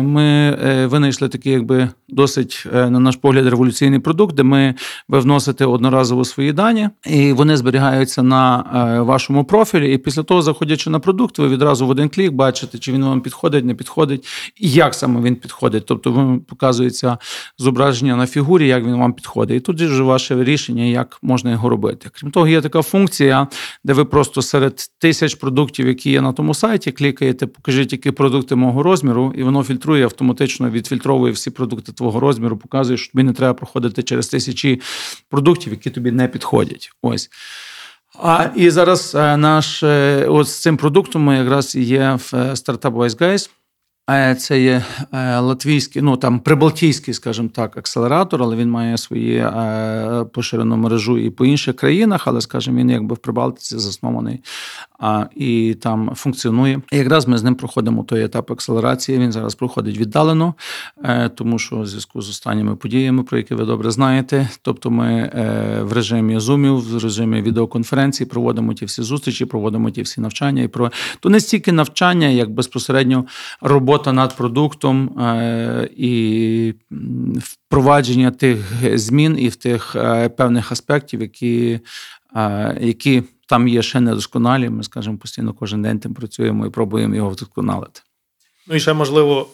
ми 0.02 0.58
е, 0.64 0.86
винайшли 0.86 1.28
такий, 1.28 1.52
якби 1.52 1.88
досить, 2.08 2.66
е, 2.74 2.90
на 2.90 3.00
наш 3.00 3.16
погляд, 3.16 3.46
революційний 3.46 3.98
продукт, 3.98 4.34
де 4.34 4.42
ми 4.42 4.74
ви 5.08 5.20
вносите 5.20 5.66
одноразово 5.66 6.24
свої 6.24 6.52
дані, 6.52 6.88
і 7.06 7.32
вони 7.32 7.56
зберігаються 7.56 8.22
на 8.22 8.56
вашому 9.06 9.44
профілі. 9.44 9.94
І 9.94 9.98
після 9.98 10.22
того, 10.22 10.42
заходячи 10.42 10.90
на 10.90 10.98
продукт, 10.98 11.38
ви 11.38 11.48
відразу 11.48 11.86
в 11.86 11.90
один 11.90 12.08
клік 12.08 12.32
бачите, 12.32 12.78
чи 12.78 12.92
він 12.92 13.04
вам 13.04 13.20
підходить, 13.20 13.64
не 13.64 13.74
підходить, 13.74 14.26
і 14.60 14.70
як 14.70 14.94
саме 14.94 15.20
він 15.20 15.36
підходить. 15.36 15.86
Тобто, 15.86 16.12
вам 16.12 16.40
показується 16.40 17.18
зображення 17.58 18.16
на 18.16 18.26
фігурі, 18.26 18.66
як 18.66 18.84
він 18.84 18.96
вам 18.96 19.12
підходить. 19.12 19.56
І 19.56 19.60
тут 19.60 19.80
вже 19.80 20.02
ваше 20.02 20.44
рішення, 20.44 20.84
як 20.84 21.18
можна 21.22 21.50
його 21.50 21.68
робити. 21.68 22.10
Крім 22.12 22.30
того, 22.30 22.48
є 22.48 22.60
така 22.60 22.82
функція, 22.82 23.48
де 23.84 23.92
ви 23.92 24.04
просто 24.04 24.42
серед 24.42 24.80
тисяч 24.98 25.34
продуктів, 25.34 25.86
які 25.86 26.10
є 26.10 26.20
на 26.20 26.32
тому 26.32 26.54
сайті, 26.54 26.92
клікаєте, 26.92 27.46
покажіть, 27.46 27.92
які 27.92 28.10
продукти 28.10 28.54
мого 28.54 28.82
розміру 28.82 29.32
і 29.36 29.42
воно 29.42 29.62
фільтрує 29.62 30.04
автоматично, 30.04 30.70
відфільтровує 30.70 31.32
всі 31.32 31.50
продукти 31.50 31.92
твого 31.92 32.20
розміру, 32.20 32.56
показує, 32.56 32.98
що 32.98 33.12
тобі 33.12 33.22
не 33.22 33.32
треба 33.32 33.54
проходити 33.54 34.02
через 34.02 34.28
тисячі 34.28 34.80
продуктів, 35.28 35.72
які 35.72 35.90
тобі 35.90 36.10
не 36.10 36.28
підходять. 36.28 36.90
Ось. 37.02 37.30
А 38.22 38.48
і 38.56 38.70
зараз 38.70 39.14
е, 39.14 39.36
наш 39.36 39.82
е, 39.82 40.26
от 40.28 40.48
з 40.48 40.62
цим 40.62 40.76
продуктом 40.76 41.22
ми 41.22 41.36
якраз 41.36 41.74
є 41.74 42.18
в 42.30 42.56
стартап 42.56 42.94
Startup 42.94 42.96
Wise 42.96 43.18
Guys. 43.18 43.50
Це 44.38 44.60
є 44.60 44.84
е, 45.12 45.38
латвійський, 45.38 46.02
ну 46.02 46.16
там 46.16 46.40
прибалтійський, 46.40 47.14
скажімо 47.14 47.48
так, 47.54 47.76
акселератор, 47.76 48.42
але 48.42 48.56
він 48.56 48.70
має 48.70 48.98
свої 48.98 49.36
е, 49.36 50.24
поширену 50.32 50.76
мережу 50.76 51.18
і 51.18 51.30
по 51.30 51.46
інших 51.46 51.76
країнах, 51.76 52.26
але, 52.26 52.40
скажімо, 52.40 52.78
він 52.78 52.90
якби 52.90 53.14
в 53.14 53.18
Прибалтиці 53.18 53.78
заснований 53.78 54.40
і 55.36 55.76
там 55.82 56.10
функціонує. 56.14 56.80
І 56.92 56.96
якраз 56.96 57.28
ми 57.28 57.38
з 57.38 57.42
ним 57.42 57.54
проходимо 57.54 58.04
той 58.04 58.24
етап 58.24 58.50
акселерації. 58.50 59.18
Він 59.18 59.32
зараз 59.32 59.54
проходить 59.54 59.98
віддалено, 59.98 60.54
е, 61.04 61.28
тому 61.28 61.58
що 61.58 61.76
в 61.76 61.86
зв'язку 61.86 62.22
з 62.22 62.28
останніми 62.28 62.76
подіями, 62.76 63.22
про 63.22 63.38
які 63.38 63.54
ви 63.54 63.64
добре 63.64 63.90
знаєте. 63.90 64.48
Тобто, 64.62 64.90
ми 64.90 65.30
в 65.82 65.92
режимі 65.92 66.40
зумів, 66.40 66.76
в 66.76 67.02
режимі 67.02 67.42
відеоконференції 67.42 68.26
проводимо 68.26 68.74
ті 68.74 68.84
всі 68.84 69.02
зустрічі, 69.02 69.44
проводимо 69.44 69.90
ті 69.90 70.02
всі 70.02 70.20
навчання 70.20 70.62
і 70.62 70.68
про 70.68 70.92
то 71.20 71.28
не 71.28 71.40
стільки 71.40 71.72
навчання, 71.72 72.26
як 72.26 72.50
безпосередньо 72.50 73.24
робота 73.60 73.95
робота 73.96 74.12
над 74.12 74.36
продуктом 74.36 75.20
е, 75.20 75.88
і 75.96 76.74
впровадження 77.38 78.30
тих 78.30 78.58
змін 78.98 79.36
і 79.38 79.48
в 79.48 79.56
тих 79.56 79.96
е, 79.96 80.28
певних 80.28 80.72
аспектів, 80.72 81.20
які 81.20 81.80
е, 82.36 82.78
які 82.80 83.22
там 83.48 83.68
є 83.68 83.82
ще 83.82 84.00
недосконалі. 84.00 84.68
Ми 84.70 84.82
скажімо, 84.82 85.16
постійно 85.16 85.52
кожен 85.52 85.82
день 85.82 85.98
тим 85.98 86.14
працюємо 86.14 86.66
і 86.66 86.70
пробуємо 86.70 87.14
його 87.14 87.30
вдосконалити. 87.30 88.00
Ну 88.68 88.74
і 88.74 88.80
ще 88.80 88.92
можливо, 88.92 89.48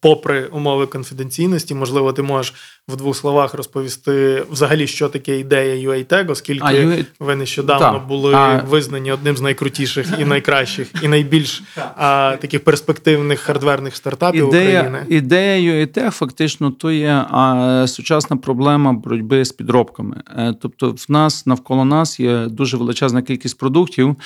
попри 0.00 0.46
умови 0.46 0.86
конфіденційності, 0.86 1.74
можливо, 1.74 2.12
ти 2.12 2.22
можеш 2.22 2.54
в 2.90 2.96
двох 2.96 3.16
словах 3.16 3.54
розповісти 3.54 4.42
взагалі, 4.50 4.86
що 4.86 5.08
таке 5.08 5.38
ідея 5.38 5.90
UATEG, 5.90 6.30
оскільки 6.30 6.66
а, 6.66 6.72
UA... 6.72 7.04
ви 7.20 7.36
нещодавно 7.36 7.98
так. 7.98 8.08
були 8.08 8.34
а... 8.34 8.62
визнані 8.68 9.12
одним 9.12 9.36
з 9.36 9.40
найкрутіших 9.40 10.06
і 10.18 10.24
найкращих, 10.34 10.88
і 11.02 11.08
найбільш 11.08 11.62
а, 11.76 12.36
таких 12.40 12.64
перспективних 12.64 13.40
хардверних 13.40 13.96
стартапів 13.96 14.48
ідея, 14.48 14.80
України. 14.80 15.06
Ідея 15.08 15.72
UATEG 15.72 16.10
фактично 16.10 16.70
то 16.70 16.90
є 16.90 17.24
а, 17.30 17.84
сучасна 17.88 18.36
проблема 18.36 18.92
боротьби 18.92 19.44
з 19.44 19.52
підробками. 19.52 20.22
Е, 20.36 20.54
тобто, 20.60 20.90
в 20.90 21.06
нас 21.08 21.46
навколо 21.46 21.84
нас 21.84 22.20
є 22.20 22.46
дуже 22.46 22.76
величезна 22.76 23.22
кількість 23.22 23.58
продуктів, 23.58 24.16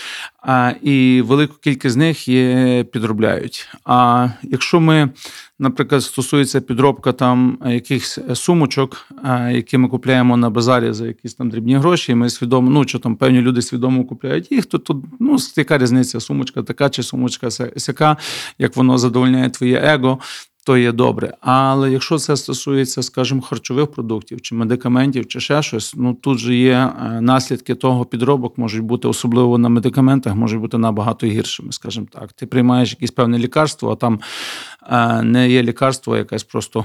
а, 0.42 0.72
і 0.82 1.22
велику 1.26 1.54
кількість 1.60 1.94
з 1.94 1.96
них 1.96 2.28
є 2.28 2.84
підробляють. 2.92 3.68
А 3.84 4.28
якщо 4.42 4.80
ми 4.80 5.10
наприклад, 5.58 6.02
стосується 6.02 6.60
підробка 6.60 7.12
там 7.12 7.58
якихось 7.66 8.20
сумочок, 8.34 9.06
які 9.50 9.78
ми 9.78 9.88
купляємо 9.88 10.36
на 10.36 10.50
базарі 10.50 10.92
за 10.92 11.06
якісь 11.06 11.34
там 11.34 11.50
дрібні 11.50 11.76
гроші. 11.76 12.12
і 12.12 12.14
Ми 12.14 12.30
свідомо, 12.30 12.70
ну 12.70 12.84
що 12.84 12.98
там 12.98 13.16
певні 13.16 13.40
люди 13.40 13.62
свідомо 13.62 14.04
купляють 14.04 14.52
їх, 14.52 14.66
то 14.66 14.78
тут 14.78 15.04
ну 15.20 15.36
яка 15.56 15.78
різниця? 15.78 16.20
Сумочка 16.20 16.62
така 16.62 16.90
чи 16.90 17.02
сумочка 17.02 17.50
сяка, 17.76 18.16
як 18.58 18.76
воно 18.76 18.98
задовольняє 18.98 19.50
твоє 19.50 19.80
его 19.84 20.18
то 20.64 20.76
є 20.76 20.92
добре. 20.92 21.34
Але 21.40 21.92
якщо 21.92 22.18
це 22.18 22.36
стосується, 22.36 23.02
скажімо, 23.02 23.40
харчових 23.40 23.86
продуктів 23.86 24.40
чи 24.40 24.54
медикаментів, 24.54 25.26
чи 25.26 25.40
ще 25.40 25.62
щось, 25.62 25.94
ну 25.96 26.14
тут 26.14 26.38
же 26.38 26.54
є 26.54 26.72
е, 26.72 27.20
наслідки 27.20 27.74
того 27.74 28.04
підробок, 28.04 28.58
можуть 28.58 28.82
бути 28.82 29.08
особливо 29.08 29.58
на 29.58 29.68
медикаментах, 29.68 30.34
можуть 30.34 30.60
бути 30.60 30.78
набагато 30.78 31.26
гіршими, 31.26 31.72
скажімо 31.72 32.06
так. 32.10 32.32
Ти 32.32 32.46
приймаєш 32.46 32.90
якесь 32.90 33.10
певне 33.10 33.38
лікарство, 33.38 33.92
а 33.92 33.96
там 33.96 34.20
е, 34.90 35.22
не 35.22 35.50
є 35.50 35.62
лікарство, 35.62 36.14
а 36.14 36.18
якась 36.18 36.44
просто 36.44 36.84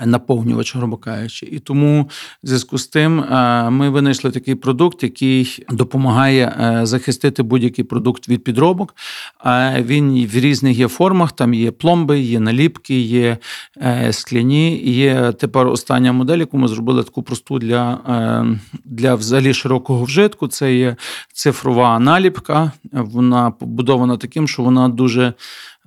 наповнювач, 0.00 0.76
грубо 0.76 0.96
кажучи. 0.96 1.46
І 1.46 1.58
тому 1.58 2.10
в 2.42 2.46
зв'язку 2.46 2.78
з 2.78 2.86
тим 2.86 3.20
е, 3.20 3.70
ми 3.70 3.90
винайшли 3.90 4.30
такий 4.30 4.54
продукт, 4.54 5.02
який 5.02 5.64
допомагає 5.70 6.56
е, 6.60 6.86
захистити 6.86 7.42
будь-який 7.42 7.84
продукт 7.84 8.28
від 8.28 8.44
підробок. 8.44 8.94
Він 9.80 10.26
в 10.26 10.38
різних 10.38 10.78
є 10.78 10.88
формах. 10.88 11.32
Там 11.32 11.54
є 11.54 11.70
пломби, 11.70 12.20
є 12.20 12.40
наліпки, 12.40 13.00
є 13.00 13.38
е, 13.76 14.12
скляні. 14.12 14.78
Є 14.78 15.32
тепер 15.32 15.66
остання 15.66 16.12
модель, 16.12 16.38
яку 16.38 16.58
ми 16.58 16.68
зробили 16.68 17.04
таку 17.04 17.22
просту 17.22 17.58
для 17.58 18.00
для 18.84 19.14
взагалі 19.14 19.54
широкого 19.54 20.04
вжитку. 20.04 20.48
Це 20.48 20.74
є 20.74 20.96
цифрова 21.32 21.98
наліпка. 21.98 22.72
Вона 22.92 23.50
побудована 23.50 24.16
таким, 24.16 24.48
що 24.48 24.62
вона 24.62 24.88
дуже 24.88 25.34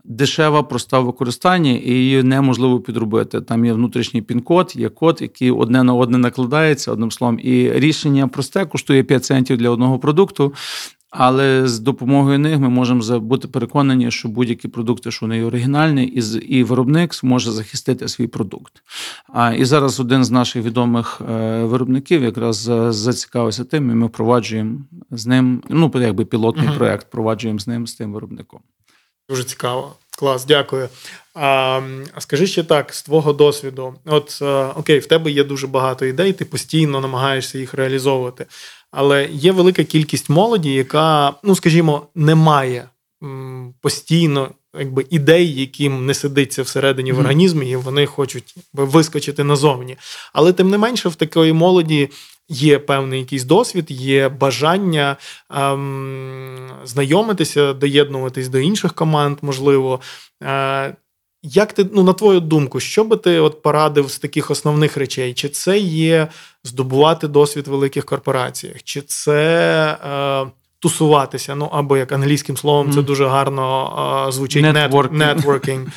дешева, 0.08 0.63
проста 0.63 1.00
в 1.00 1.06
використанні, 1.06 1.82
і 1.86 1.91
її 1.91 2.24
неможливо 2.24 2.80
підробити. 2.80 3.41
Там 3.41 3.65
є 3.65 3.74
внутрішній 3.74 4.22
пін-код, 4.22 4.74
є 4.76 4.89
код, 4.89 5.17
який 5.22 5.52
одне 5.52 5.84
на 5.84 5.93
одне 5.93 6.17
накладається 6.17 6.91
одним 6.91 7.12
словом. 7.12 7.39
І 7.43 7.72
рішення 7.72 8.28
просте 8.28 8.65
коштує 8.65 9.04
5 9.04 9.26
центів 9.26 9.58
для 9.58 9.70
одного 9.70 10.00
продукту. 10.00 10.54
Але 11.10 11.67
з 11.67 11.80
допомогою 11.80 12.39
них 12.39 12.60
ми 12.60 12.70
можемо 12.70 13.20
бути 13.20 13.48
переконані, 13.48 14.12
що 14.12 14.30
будь-які 14.30 14.67
продукти, 14.67 15.12
що 15.12 15.26
вони 15.26 15.43
оригінальні, 15.43 16.04
і 16.06 16.22
і 16.58 16.63
виробник 16.63 17.15
зможе 17.15 17.52
захистити 17.52 18.08
свій 18.08 18.28
продукт. 18.28 18.74
А 19.34 19.54
і 19.54 19.65
зараз 19.65 20.00
один 20.00 20.24
з 20.24 20.32
наших 20.32 20.63
відомих 20.63 21.22
е, 21.30 21.63
виробників 21.63 22.24
якраз 22.24 22.58
зацікавився 22.89 23.63
тим, 23.63 23.91
і 23.91 23.93
ми 23.93 24.08
впроваджуємо 24.08 24.80
з 25.12 25.28
ним. 25.28 25.63
Ну, 25.70 25.91
якби 25.96 26.26
пілотний 26.26 26.67
uh 26.67 26.78
проект 26.78 27.08
впроваджуємо 27.08 27.60
з 27.60 27.67
ним 27.67 27.88
з 27.88 27.93
тим 27.93 28.13
виробником. 28.13 28.60
Дуже 29.29 29.43
цікаво. 29.43 29.95
Клас, 30.19 30.45
дякую. 30.45 30.89
А 31.35 31.81
скажи 32.17 32.47
ще 32.47 32.63
так, 32.63 32.93
з 32.93 33.03
твого 33.03 33.33
досвіду, 33.33 33.95
от 34.05 34.39
е, 34.41 34.45
окей, 34.75 34.99
в 34.99 35.05
тебе 35.05 35.31
є 35.31 35.43
дуже 35.43 35.67
багато 35.67 36.05
ідей, 36.05 36.33
ти 36.33 36.45
постійно 36.45 37.01
намагаєшся 37.01 37.57
їх 37.57 37.73
реалізовувати. 37.73 38.45
Але 38.91 39.25
є 39.31 39.51
велика 39.51 39.83
кількість 39.83 40.29
молоді, 40.29 40.73
яка, 40.73 41.33
ну 41.43 41.55
скажімо, 41.55 42.07
не 42.15 42.35
має 42.35 42.89
постійно 43.82 44.51
якби, 44.80 45.06
ідей, 45.10 45.53
яким 45.53 46.06
не 46.06 46.13
сидиться 46.13 46.63
всередині 46.63 47.12
mm-hmm. 47.12 47.15
в 47.15 47.19
організмі, 47.19 47.69
і 47.69 47.75
вони 47.75 48.06
хочуть 48.06 48.56
вискочити 48.73 49.43
назовні. 49.43 49.97
Але 50.34 50.53
тим 50.53 50.69
не 50.69 50.77
менше, 50.77 51.10
в 51.10 51.15
такої 51.15 51.53
молоді. 51.53 52.10
Є 52.49 52.80
певний 52.80 53.19
якийсь 53.19 53.43
досвід, 53.43 53.86
є 53.91 54.30
бажання 54.30 55.17
ем, 55.49 56.71
знайомитися, 56.86 57.73
доєднуватись 57.73 58.49
до 58.49 58.60
інших 58.60 58.93
команд, 58.93 59.38
можливо. 59.41 59.99
Е, 60.43 60.95
як 61.43 61.73
ти, 61.73 61.89
ну, 61.93 62.03
на 62.03 62.13
твою 62.13 62.39
думку, 62.39 62.80
що 62.80 63.03
би 63.03 63.17
ти 63.17 63.39
от 63.39 63.62
порадив 63.62 64.12
з 64.12 64.19
таких 64.19 64.51
основних 64.51 64.97
речей? 64.97 65.34
Чи 65.34 65.49
це 65.49 65.80
є 65.80 66.27
здобувати 66.63 67.27
досвід 67.27 67.67
в 67.67 67.71
великих 67.71 68.06
корпораціях, 68.06 68.84
чи 68.84 69.01
це 69.01 69.97
е, 70.06 70.51
тусуватися? 70.88 71.56
Ну 71.56 71.69
або 71.71 71.97
як 71.97 72.12
англійським 72.12 72.58
словом, 72.58 72.91
це 72.91 73.02
дуже 73.02 73.28
гарно 73.28 74.26
е, 74.28 74.32
звучить 74.32 74.65
Networking. 74.65 75.17
Networking. 75.17 75.88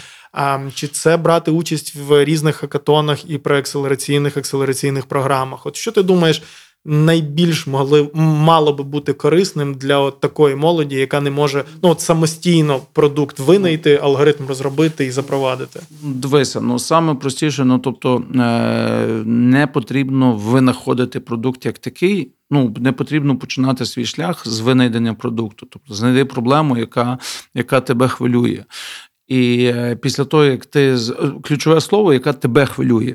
Чи 0.74 0.87
це 0.87 1.16
брати 1.16 1.50
участь 1.50 1.94
в 1.94 2.24
різних 2.24 2.57
хакатонах 2.57 3.31
і 3.31 3.38
проекселераційних 3.38 4.37
акселераційних 4.37 5.07
програмах? 5.07 5.66
От 5.66 5.76
що 5.76 5.92
ти 5.92 6.03
думаєш, 6.03 6.42
найбільш 6.85 7.66
могли 7.66 8.11
мало 8.14 8.72
би 8.72 8.85
бути 8.85 9.12
корисним 9.12 9.74
для 9.74 9.98
от 9.98 10.20
такої 10.20 10.57
молоді, 10.57 10.96
яка 10.96 11.20
не 11.20 11.31
може 11.31 11.64
ну 11.83 11.88
от 11.88 12.00
самостійно 12.00 12.81
продукт 12.92 13.38
винайти, 13.38 14.00
алгоритм 14.03 14.46
розробити 14.48 15.05
і 15.05 15.11
запровадити. 15.11 15.81
Дивися, 16.03 16.61
ну 16.61 16.79
саме 16.79 17.14
простіше, 17.14 17.64
ну 17.64 17.79
тобто 17.79 18.22
е, 18.35 19.22
не 19.24 19.66
потрібно 19.66 20.33
винаходити 20.33 21.20
продукт 21.20 21.66
як 21.66 21.79
такий. 21.79 22.33
Ну, 22.50 22.74
не 22.78 22.92
потрібно 22.92 23.38
починати 23.38 23.86
свій 23.86 24.04
шлях 24.04 24.48
з 24.48 24.60
винайдення 24.60 25.14
продукту. 25.14 25.66
Тобто 25.70 25.94
знайди 25.94 26.24
проблему, 26.24 26.76
яка 26.76 27.18
яка 27.54 27.80
тебе 27.80 28.08
хвилює. 28.08 28.64
І 29.28 29.64
е, 29.64 29.96
після 29.96 30.24
того, 30.24 30.44
як 30.44 30.66
ти 30.66 30.96
ключове 31.42 31.80
слово, 31.80 32.12
яка 32.12 32.32
тебе 32.32 32.66
хвилює. 32.66 33.14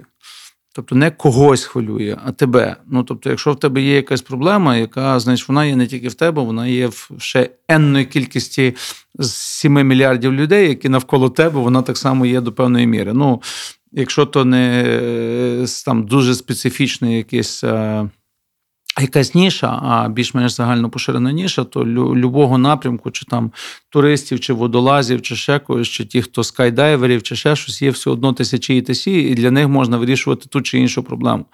Тобто 0.75 0.95
не 0.95 1.11
когось 1.11 1.63
хвилює, 1.63 2.17
а 2.25 2.31
тебе. 2.31 2.75
Ну 2.87 3.03
тобто, 3.03 3.29
якщо 3.29 3.51
в 3.51 3.59
тебе 3.59 3.81
є 3.81 3.95
якась 3.95 4.21
проблема, 4.21 4.77
яка 4.77 5.19
значить, 5.19 5.47
вона 5.47 5.65
є 5.65 5.75
не 5.75 5.87
тільки 5.87 6.07
в 6.07 6.13
тебе, 6.13 6.41
вона 6.41 6.67
є 6.67 6.87
в 6.87 7.11
ще 7.17 7.49
енної 7.67 8.05
кількості 8.05 8.75
з 9.19 9.31
7 9.31 9.73
мільярдів 9.73 10.33
людей, 10.33 10.69
які 10.69 10.89
навколо 10.89 11.29
тебе, 11.29 11.59
вона 11.59 11.81
так 11.81 11.97
само 11.97 12.25
є 12.25 12.41
до 12.41 12.51
певної 12.51 12.87
міри. 12.87 13.13
Ну, 13.13 13.41
якщо 13.91 14.25
то 14.25 14.45
не 14.45 14.83
е, 14.87 15.65
там 15.85 16.05
дуже 16.05 16.35
специфічний 16.35 17.17
якийсь. 17.17 17.63
Якась 19.01 19.35
ніша, 19.35 19.79
а 19.83 20.09
більш-менш 20.09 20.51
загально 20.51 20.89
поширена 20.89 21.31
ніша, 21.31 21.63
то 21.63 21.85
любого 22.15 22.57
напрямку, 22.57 23.11
чи 23.11 23.25
там 23.25 23.51
туристів, 23.89 24.39
чи 24.39 24.53
водолазів, 24.53 25.21
чи 25.21 25.35
ще 25.35 25.59
когось, 25.59 25.87
чи 25.87 26.05
ті, 26.05 26.21
хто 26.21 26.43
скайдайверів, 26.43 27.23
чи 27.23 27.35
ще 27.35 27.55
щось, 27.55 27.81
є 27.81 27.89
все 27.89 28.09
одно 28.09 28.33
тисячі 28.33 28.77
і 28.77 28.81
тисі, 28.81 29.11
і 29.11 29.35
для 29.35 29.51
них 29.51 29.67
можна 29.67 29.97
вирішувати 29.97 30.49
ту 30.49 30.61
чи 30.61 30.79
іншу 30.79 31.03
проблему. 31.03 31.45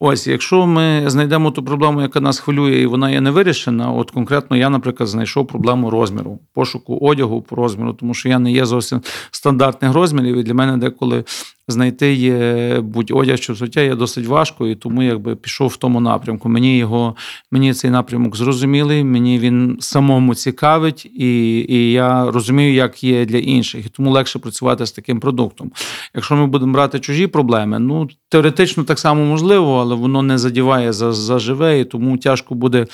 Ось, 0.00 0.26
якщо 0.26 0.66
ми 0.66 1.02
знайдемо 1.06 1.50
ту 1.50 1.62
проблему, 1.62 2.02
яка 2.02 2.20
нас 2.20 2.38
хвилює, 2.38 2.80
і 2.80 2.86
вона 2.86 3.10
є 3.10 3.20
не 3.20 3.30
вирішена, 3.30 3.92
от 3.92 4.10
конкретно 4.10 4.56
я, 4.56 4.70
наприклад, 4.70 5.08
знайшов 5.08 5.46
проблему 5.46 5.90
розміру, 5.90 6.38
пошуку 6.54 6.98
одягу 6.98 7.42
по 7.42 7.56
розміру, 7.56 7.92
тому 7.92 8.14
що 8.14 8.28
я 8.28 8.38
не 8.38 8.52
є 8.52 8.66
зовсім 8.66 9.00
стандартних 9.30 9.92
розмірів, 9.92 10.36
і 10.36 10.42
для 10.42 10.54
мене 10.54 10.76
деколи 10.76 11.24
знайти 11.70 12.14
є 12.14 12.80
будь 12.80 13.10
одяг 13.10 13.38
чи 13.38 13.52
взуття 13.52 13.80
є 13.80 13.94
досить 13.94 14.26
важко, 14.26 14.66
і 14.66 14.74
тому 14.74 15.02
якби 15.02 15.36
пішов 15.36 15.68
в 15.68 15.76
тому 15.76 16.00
напрямку. 16.00 16.48
Мені 16.48 16.78
його, 16.78 17.16
мені 17.50 17.74
цей 17.74 17.90
напрямок 17.90 18.36
зрозумілий, 18.36 19.04
мені 19.04 19.38
він 19.38 19.76
самому 19.80 20.34
цікавить, 20.34 21.04
і 21.04 21.58
і 21.68 21.92
я 21.92 22.30
розумію, 22.30 22.74
як 22.74 23.04
є 23.04 23.24
для 23.24 23.38
інших. 23.38 23.86
І 23.86 23.88
тому 23.88 24.10
легше 24.10 24.38
працювати 24.38 24.86
з 24.86 24.92
таким 24.92 25.20
продуктом. 25.20 25.72
Якщо 26.14 26.36
ми 26.36 26.46
будемо 26.46 26.72
брати 26.72 27.00
чужі 27.00 27.26
проблеми, 27.26 27.78
ну 27.78 28.08
теоретично 28.28 28.84
так 28.84 28.98
само 28.98 29.24
можливо, 29.24 29.80
але 29.80 29.94
воно 29.94 30.22
не 30.22 30.38
задіває 30.38 30.92
за, 30.92 31.12
за 31.12 31.38
живе, 31.38 31.80
і 31.80 31.84
тому 31.84 32.18
тяжко 32.18 32.54
буде 32.54 32.86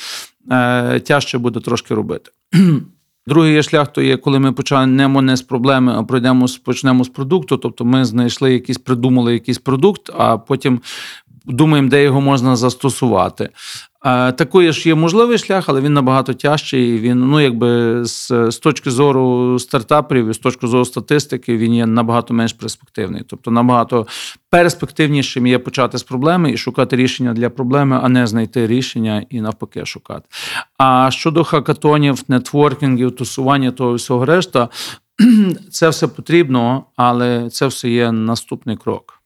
е, 0.51 1.01
тяжче 1.01 1.39
буде 1.39 1.61
трошки 1.61 1.95
робити. 1.95 2.31
Другий 3.27 3.63
шлях, 3.63 3.93
то 3.93 4.03
є, 4.03 4.17
коли 4.17 4.39
ми 4.39 4.53
почнемо 4.53 5.23
не 5.23 5.37
з 5.37 5.43
проблеми, 5.43 5.95
а 5.97 6.03
пройдемо 6.03 6.47
почнемо 6.65 7.05
з 7.05 7.09
продукту. 7.09 7.57
Тобто 7.57 7.85
ми 7.85 8.05
знайшли 8.05 8.53
якийсь, 8.53 8.79
придумали 8.79 9.33
якийсь 9.33 9.59
продукт, 9.59 10.11
а 10.19 10.39
потім 10.39 10.81
думаємо, 11.45 11.89
де 11.89 12.03
його 12.03 12.21
можна 12.21 12.57
застосувати. 12.57 13.51
Такий 14.33 14.73
ж 14.73 14.89
є 14.89 14.95
можливий 14.95 15.39
шлях, 15.39 15.69
але 15.69 15.81
він 15.81 15.95
набагато 15.95 16.35
тяжчий. 16.35 16.99
Він, 16.99 17.21
ну 17.21 17.41
якби 17.41 18.05
з, 18.05 18.51
з 18.51 18.59
точки 18.59 18.91
зору 18.91 19.59
стартаперів, 19.59 20.33
з 20.33 20.39
точки 20.39 20.67
зору 20.67 20.85
статистики, 20.85 21.57
він 21.57 21.75
є 21.75 21.87
набагато 21.87 22.35
менш 22.35 22.53
перспективний. 22.53 23.23
Тобто 23.27 23.51
набагато 23.51 24.07
перспективнішим 24.51 25.47
є 25.47 25.59
почати 25.59 25.99
з 25.99 26.03
проблеми 26.03 26.53
і 26.53 26.57
шукати 26.57 26.97
рішення 26.97 27.33
для 27.33 27.51
проблеми, 27.51 28.01
а 28.03 28.09
не 28.09 28.27
знайти 28.27 28.67
рішення 28.67 29.27
і 29.31 29.41
навпаки 29.41 29.87
шукати. 29.87 30.29
А 30.79 31.11
щодо 31.11 31.45
хакатонів, 31.45 32.23
нетворкінгів, 32.29 33.17
тусування 33.17 33.71
того 33.71 33.95
всього 33.95 34.25
решта, 34.25 34.69
це 35.71 35.89
все 35.89 36.09
потрібно, 36.09 36.85
але 36.97 37.51
це 37.51 37.67
все 37.67 37.91
є 37.91 38.13
наступний 38.13 38.77
крок. 38.77 39.23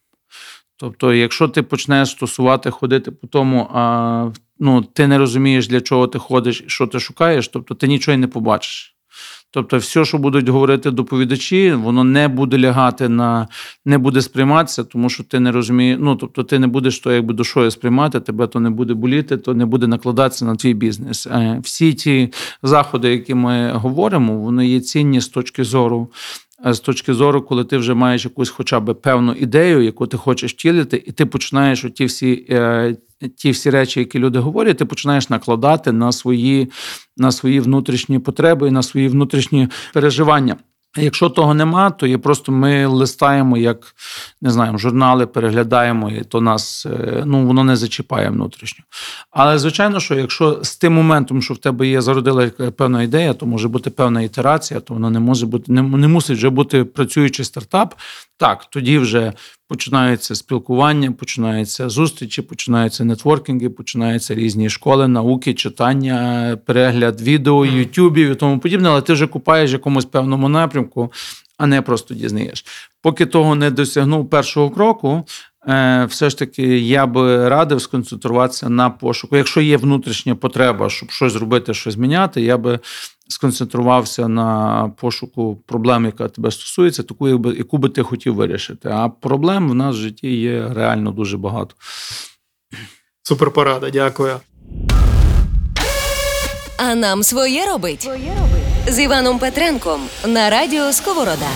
Тобто, 0.76 1.14
якщо 1.14 1.48
ти 1.48 1.62
почнеш 1.62 2.10
стосувати, 2.10 2.70
ходити 2.70 3.10
по 3.10 3.26
тому, 3.26 3.70
а 3.74 4.30
ну, 4.60 4.82
ти 4.82 5.06
не 5.06 5.18
розумієш, 5.18 5.68
для 5.68 5.80
чого 5.80 6.06
ти 6.06 6.18
ходиш 6.18 6.64
що 6.66 6.86
ти 6.86 7.00
шукаєш, 7.00 7.48
тобто 7.48 7.74
ти 7.74 7.86
нічого 7.88 8.18
не 8.18 8.26
побачиш. 8.26 8.96
Тобто, 9.52 9.78
все, 9.78 10.04
що 10.04 10.18
будуть 10.18 10.48
говорити 10.48 10.90
доповідачі, 10.90 11.72
воно 11.72 12.04
не 12.04 12.28
буде 12.28 12.58
лягати 12.58 13.08
на 13.08 13.48
не 13.84 13.98
буде 13.98 14.22
сприйматися, 14.22 14.84
тому 14.84 15.10
що 15.10 15.24
ти 15.24 15.40
не 15.40 15.52
розумієш. 15.52 15.98
Ну 16.00 16.16
тобто, 16.16 16.44
ти 16.44 16.58
не 16.58 16.66
будеш 16.66 16.98
то 16.98 17.12
якби 17.12 17.34
душою 17.34 17.70
сприймати, 17.70 18.20
тебе 18.20 18.46
то 18.46 18.60
не 18.60 18.70
буде 18.70 18.94
боліти, 18.94 19.36
то 19.36 19.54
не 19.54 19.66
буде 19.66 19.86
накладатися 19.86 20.44
на 20.44 20.56
твій 20.56 20.74
бізнес. 20.74 21.26
Е, 21.26 21.60
всі 21.62 21.94
ті 21.94 22.32
заходи, 22.62 23.10
які 23.10 23.34
ми 23.34 23.72
говоримо, 23.72 24.36
вони 24.36 24.68
є 24.68 24.80
цінні 24.80 25.20
з 25.20 25.28
точки 25.28 25.64
зору 25.64 26.08
з 26.64 26.80
точки 26.80 27.14
зору, 27.14 27.42
коли 27.42 27.64
ти 27.64 27.76
вже 27.76 27.94
маєш 27.94 28.24
якусь 28.24 28.48
хоча 28.48 28.80
б 28.80 28.94
певну 28.94 29.32
ідею, 29.32 29.82
яку 29.82 30.06
ти 30.06 30.16
хочеш 30.16 30.52
втілити, 30.52 31.02
і 31.06 31.12
ти 31.12 31.26
починаєш 31.26 31.86
ті 31.94 32.04
всі 32.04 32.46
е, 32.50 32.96
ті 33.36 33.50
всі 33.50 33.70
речі, 33.70 34.00
які 34.00 34.18
люди 34.18 34.38
говорять, 34.38 34.78
ти 34.78 34.84
починаєш 34.84 35.30
накладати 35.30 35.92
на 35.92 36.12
свої, 36.12 36.70
на 37.16 37.32
свої 37.32 37.60
внутрішні 37.60 38.18
потреби 38.18 38.68
і 38.68 38.70
на 38.70 38.82
свої 38.82 39.08
внутрішні 39.08 39.68
переживання. 39.92 40.56
Якщо 40.96 41.28
того 41.28 41.54
нема, 41.54 41.90
то 41.90 42.06
є 42.06 42.18
просто 42.18 42.52
ми 42.52 42.86
листаємо, 42.86 43.56
як 43.56 43.94
не 44.42 44.50
знаю, 44.50 44.78
журнали 44.78 45.26
переглядаємо, 45.26 46.10
і 46.10 46.24
то 46.24 46.40
нас 46.40 46.86
е, 46.86 47.22
ну 47.26 47.46
воно 47.46 47.64
не 47.64 47.76
зачіпає 47.76 48.30
внутрішньо. 48.30 48.84
Але 49.30 49.58
звичайно, 49.58 50.00
що 50.00 50.14
якщо 50.14 50.58
з 50.62 50.76
тим 50.76 50.94
моментом, 50.94 51.42
що 51.42 51.54
в 51.54 51.58
тебе 51.58 51.86
є 51.86 52.00
зародила 52.00 52.50
певна 52.50 53.02
ідея, 53.02 53.34
то 53.34 53.46
може 53.46 53.68
бути 53.68 53.90
певна 53.90 54.22
ітерація, 54.22 54.80
то 54.80 54.94
воно 54.94 55.10
не 55.10 55.20
може 55.20 55.46
бути, 55.46 55.72
не, 55.72 55.82
не 55.82 56.08
мусить 56.08 56.36
вже 56.36 56.50
бути 56.50 56.84
працюючий 56.84 57.44
стартап. 57.44 57.94
Так, 58.36 58.64
тоді 58.70 58.98
вже 58.98 59.32
починається 59.70 60.34
спілкування, 60.34 61.12
починаються 61.12 61.88
зустрічі, 61.88 62.42
починаються 62.42 63.04
нетворкінги, 63.04 63.68
починаються 63.68 64.34
різні 64.34 64.70
школи, 64.70 65.08
науки, 65.08 65.54
читання, 65.54 66.58
перегляд 66.66 67.20
відео, 67.20 67.66
ютюбів 67.66 68.30
і 68.30 68.34
тому 68.34 68.58
подібне, 68.58 68.88
але 68.88 69.02
ти 69.02 69.12
вже 69.12 69.26
купаєш 69.26 69.72
якомусь 69.72 70.04
певному 70.04 70.48
напрямку, 70.48 71.12
а 71.58 71.66
не 71.66 71.82
просто 71.82 72.14
дізнаєш. 72.14 72.64
Поки 73.02 73.26
того 73.26 73.54
не 73.54 73.70
досягнув 73.70 74.30
першого 74.30 74.70
кроку. 74.70 75.24
Е, 75.68 76.04
все 76.10 76.30
ж 76.30 76.38
таки, 76.38 76.78
я 76.78 77.06
би 77.06 77.48
радив 77.48 77.82
сконцентруватися 77.82 78.68
на 78.68 78.90
пошуку. 78.90 79.36
Якщо 79.36 79.60
є 79.60 79.76
внутрішня 79.76 80.34
потреба, 80.34 80.90
щоб 80.90 81.10
щось 81.10 81.32
зробити, 81.32 81.74
щось 81.74 81.94
зміняти, 81.94 82.42
я 82.42 82.58
би 82.58 82.78
сконцентрувався 83.30 84.28
на 84.28 84.88
пошуку 85.00 85.62
проблем, 85.66 86.04
яка 86.04 86.28
тебе 86.28 86.50
стосується, 86.50 87.02
таку, 87.02 87.28
яку 87.52 87.78
би 87.78 87.88
ти 87.88 88.02
хотів 88.02 88.34
вирішити. 88.34 88.88
А 88.88 89.08
проблем 89.08 89.70
в 89.70 89.74
нас 89.74 89.96
в 89.96 89.98
житті 89.98 90.36
є 90.36 90.68
реально 90.74 91.10
дуже 91.10 91.36
багато. 91.36 91.74
Супер 93.22 93.50
порада, 93.50 93.90
дякую. 93.90 94.40
А 96.78 96.94
нам 96.94 97.22
своє 97.22 97.66
робить. 97.66 98.10
З 98.88 99.02
Іваном 99.02 99.38
Петренком 99.38 100.00
на 100.26 100.50
радіо 100.50 100.92
Сковорода. 100.92 101.48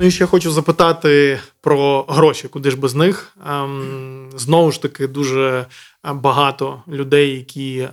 Ну 0.00 0.06
і 0.06 0.10
ще 0.10 0.26
хочу 0.26 0.50
запитати 0.50 1.40
про 1.60 2.04
гроші, 2.08 2.48
куди 2.48 2.70
ж 2.70 2.76
без 2.76 2.94
них. 2.94 3.36
Ем, 3.50 4.30
знову 4.36 4.72
ж 4.72 4.82
таки, 4.82 5.06
дуже 5.06 5.66
багато 6.04 6.82
людей, 6.88 7.30
які 7.30 7.78
е, 7.78 7.90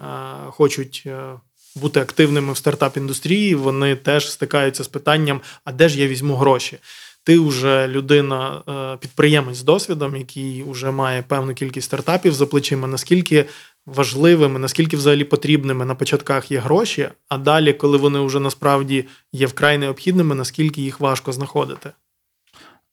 хочуть 0.50 1.04
е, 1.06 1.34
бути 1.80 2.00
активними 2.00 2.54
в 2.54 2.56
стартап-індустрії, 2.56 3.56
вони 3.56 3.96
теж 3.96 4.32
стикаються 4.32 4.84
з 4.84 4.88
питанням: 4.88 5.42
а 5.64 5.72
де 5.72 5.90
ж 5.90 6.00
я 6.00 6.08
візьму 6.08 6.36
гроші? 6.36 6.78
Ти 7.24 7.40
вже 7.40 7.88
людина, 7.88 8.62
е, 8.70 8.98
підприємець 8.98 9.58
з 9.58 9.64
досвідом, 9.64 10.16
який 10.16 10.64
вже 10.64 10.92
має 10.92 11.22
певну 11.22 11.54
кількість 11.54 11.86
стартапів 11.86 12.34
за 12.34 12.46
плечима. 12.46 12.88
Наскільки 12.88 13.46
важливими, 13.86 14.60
наскільки 14.60 14.98
взагалі 14.98 15.24
потрібними 15.24 15.86
на 15.86 15.96
початках 15.96 16.52
є 16.52 16.60
гроші, 16.60 17.10
а 17.30 17.38
далі, 17.38 17.74
коли 17.74 17.98
вони 17.98 18.20
вже 18.20 18.40
насправді 18.40 19.06
є 19.34 19.48
вкрай 19.48 19.78
необхідними, 19.78 20.36
наскільки 20.36 20.82
їх 20.82 21.00
важко 21.00 21.32
знаходити? 21.32 21.92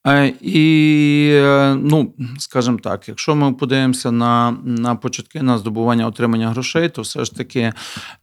Е, 0.07 0.33
і, 0.41 1.31
е, 1.33 1.75
ну, 1.75 2.15
скажімо 2.39 2.79
так, 2.83 3.09
якщо 3.09 3.35
ми 3.35 3.53
подивимося 3.53 4.11
на 4.11 4.57
на 4.65 4.95
початки 4.95 5.43
на 5.43 5.59
здобування 5.59 6.07
отримання 6.07 6.51
грошей, 6.51 6.89
то 6.89 7.03
все 7.03 7.25
ж 7.25 7.35
таки 7.35 7.73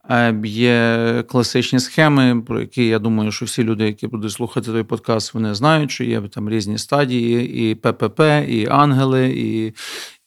е, 0.10 0.42
є 0.44 1.24
класичні 1.28 1.80
схеми, 1.80 2.42
про 2.48 2.62
які 2.62 2.88
я 2.88 3.00
думаю, 3.00 3.32
що 3.32 3.46
всі 3.46 3.64
люди, 3.64 3.86
які 3.86 4.08
будуть 4.08 4.32
слухати 4.32 4.72
той 4.72 4.84
подкаст, 4.84 5.34
вони 5.34 5.54
знають, 5.54 5.92
що 5.92 6.04
є 6.04 6.22
там 6.22 6.50
різні 6.50 6.78
стадії, 6.78 7.72
і 7.72 7.76
ППП, 7.76 8.20
і 8.48 8.68
ангели, 8.72 9.34
і 9.38 9.74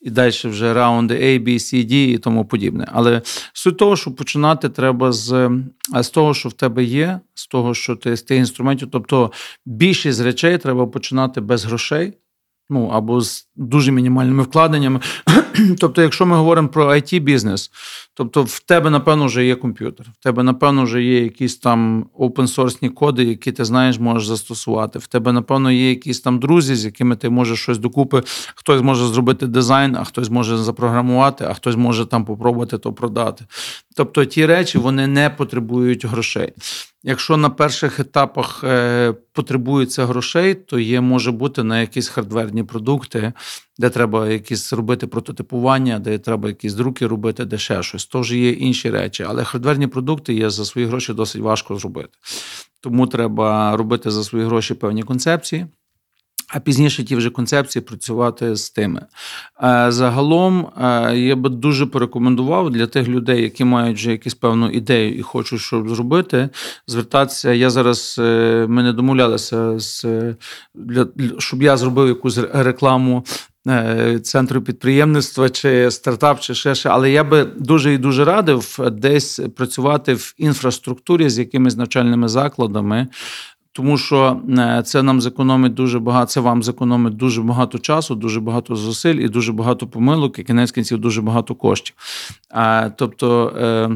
і 0.07 0.11
далі 0.11 0.33
вже 0.45 0.75
раунди 0.75 1.15
A, 1.15 1.45
B, 1.45 1.49
C, 1.49 1.85
D 1.85 1.93
і 1.93 2.19
тому 2.19 2.45
подібне. 2.45 2.89
Але 2.93 3.23
суть 3.53 3.77
того, 3.77 3.97
що 3.97 4.13
починати 4.13 4.69
треба 4.69 5.13
з 5.13 5.51
з 5.95 6.11
того, 6.11 6.35
що 6.35 6.49
в 6.49 6.53
тебе 6.53 6.85
є, 6.85 7.21
з 7.35 7.47
того, 7.47 7.75
що 7.75 7.97
ти 7.97 8.17
з 8.17 8.23
тих 8.23 8.39
інструментів, 8.39 8.89
тобто 8.93 9.33
більшість 9.67 10.21
речей 10.21 10.59
треба 10.59 10.87
починати 10.87 11.41
без 11.41 11.65
грошей 11.65 12.13
ну 12.71 12.87
або 12.87 13.21
з 13.21 13.46
дуже 13.57 13.93
мінімальними 13.93 14.43
вкладеннями. 14.43 15.01
тобто, 15.81 16.03
якщо 16.03 16.27
ми 16.27 16.37
говоримо 16.37 16.69
про 16.69 16.89
it 16.89 17.21
бізнес 17.21 17.71
тобто 18.17 18.43
в 18.43 18.61
тебе, 18.61 18.91
напевно, 18.91 19.27
вже 19.27 19.45
є 19.45 19.55
комп'ютер, 19.55 20.07
в 20.21 20.23
тебе, 20.23 20.43
напевно, 20.43 20.85
вже 20.85 21.03
є 21.03 21.23
якісь 21.23 21.57
там 21.57 22.07
опенсорсні 22.19 22.89
коди, 22.89 23.25
які 23.25 23.53
ти 23.53 23.65
знаєш, 23.65 23.99
можеш 23.99 24.29
застосувати. 24.29 24.99
В 24.99 25.07
тебе, 25.07 25.33
напевно, 25.33 25.71
є 25.71 25.89
якісь 25.89 26.21
там 26.21 26.39
друзі, 26.39 26.75
з 26.75 26.85
якими 26.85 27.17
ти 27.17 27.31
можеш 27.31 27.63
щось 27.63 27.79
докупи. 27.79 28.23
Хтось 28.55 28.83
може 28.83 29.07
зробити 29.07 29.47
дизайн, 29.47 29.97
а 29.97 30.05
хтось 30.05 30.31
може 30.31 30.57
запрограмувати, 30.57 31.47
а 31.49 31.55
хтось 31.55 31.77
може 31.77 32.07
там 32.07 32.25
попробувати 32.25 32.79
то 32.79 32.93
продати. 32.93 33.45
Тобто 33.97 34.25
ті 34.25 34.47
речі 34.47 34.79
вони 34.79 35.07
не 35.07 35.31
потребують 35.31 36.05
грошей. 36.05 36.53
Якщо 37.09 37.37
на 37.37 37.51
перших 37.51 38.01
етапах 38.01 38.65
е, 38.65 39.15
потребується 39.33 40.07
грошей, 40.07 40.55
то 40.55 40.79
є 40.79 41.01
може 41.01 41.33
бути 41.33 41.63
на 41.63 41.81
якісь 41.81 42.09
хардверні 42.09 42.63
продукти, 42.63 43.33
де 43.79 43.91
треба 43.91 44.29
якісь 44.29 44.73
робити 44.73 45.07
прототипування, 45.07 45.99
де 45.99 46.19
треба 46.19 46.49
якісь 46.49 46.75
друки 46.75 47.07
робити, 47.07 47.45
де 47.45 47.59
ще 47.59 47.83
щось. 47.83 48.07
Тож 48.07 48.33
є 48.33 48.51
інші 48.51 48.91
речі. 48.91 49.25
Але 49.29 49.45
хардверні 49.45 49.87
продукти 49.87 50.35
є 50.35 50.51
за 50.51 50.65
свої 50.65 50.87
гроші 50.87 51.13
досить 51.13 51.43
важко 51.43 51.77
зробити. 51.77 52.09
Тому 52.81 53.07
треба 53.07 53.77
робити 53.77 54.11
за 54.11 54.25
свої 54.25 54.45
гроші 54.45 54.75
певні 54.75 55.03
концепції. 55.03 55.67
А 56.49 56.61
пізніше 56.61 57.05
ті 57.05 57.17
вже 57.17 57.31
концепції 57.31 57.83
працювати 57.83 58.57
з 58.57 58.71
тими. 58.71 59.03
Е, 59.63 59.87
загалом 59.89 60.67
е, 60.67 61.19
я 61.19 61.37
би 61.37 61.49
дуже 61.49 61.87
порекомендував 61.87 62.71
для 62.71 62.87
тих 62.87 63.09
людей, 63.09 63.43
які 63.43 63.65
мають 63.65 63.97
вже 63.97 64.11
якусь 64.11 64.35
певну 64.35 64.71
ідею 64.71 65.19
і 65.19 65.23
хочуть 65.23 65.61
що 65.61 65.89
зробити, 65.89 66.49
звертатися. 66.87 67.53
Я 67.53 67.71
зараз 67.71 68.17
е, 68.19 68.67
ми 68.69 68.83
не 68.83 68.93
домовлялися 68.93 69.79
з 69.79 70.05
для 70.75 71.07
щоб 71.39 71.63
я 71.63 71.77
зробив 71.77 72.09
якусь 72.09 72.39
рекламу. 72.53 73.25
Центру 74.23 74.63
підприємництва 74.63 75.51
чи 75.51 75.91
стартап, 75.91 76.41
чи 76.41 76.55
ще 76.55 76.75
ще, 76.75 76.89
але 76.89 77.11
я 77.11 77.25
би 77.25 77.45
дуже 77.45 77.95
і 77.95 77.99
дуже 77.99 78.25
радив 78.25 78.79
десь 78.93 79.41
працювати 79.57 80.15
в 80.15 80.35
інфраструктурі 80.39 81.29
з 81.29 81.39
якимись 81.39 81.77
навчальними 81.77 82.29
закладами, 82.29 83.09
тому 83.77 83.99
що 83.99 84.41
е, 84.59 84.83
це 84.87 85.03
нам 85.03 85.21
зекономить 85.21 85.75
дуже 85.75 85.99
багато, 85.99 86.27
це 86.27 86.41
вам 86.41 86.63
зекономить 86.63 87.17
дуже 87.17 87.43
багато 87.43 87.79
часу, 87.79 88.15
дуже 88.15 88.41
багато 88.41 88.77
зусиль 88.77 89.15
і 89.15 89.29
дуже 89.29 89.53
багато 89.53 89.87
помилок, 89.87 90.39
і 90.39 90.45
кінець 90.45 90.73
кінців 90.73 90.99
дуже 90.99 91.23
багато 91.23 91.55
коштів. 91.55 91.95
Тобто. 92.97 93.53
Е, 93.61 93.91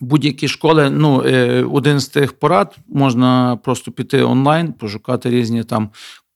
будь-які 0.00 0.48
школи, 0.48 0.90
ну 0.90 1.22
е, 1.26 1.64
один 1.72 2.00
з 2.00 2.08
тих 2.08 2.32
порад 2.32 2.76
можна 2.88 3.56
просто 3.56 3.92
піти 3.92 4.22
онлайн, 4.22 4.72
пошукати 4.72 5.30
різні 5.30 5.64
там 5.64 5.90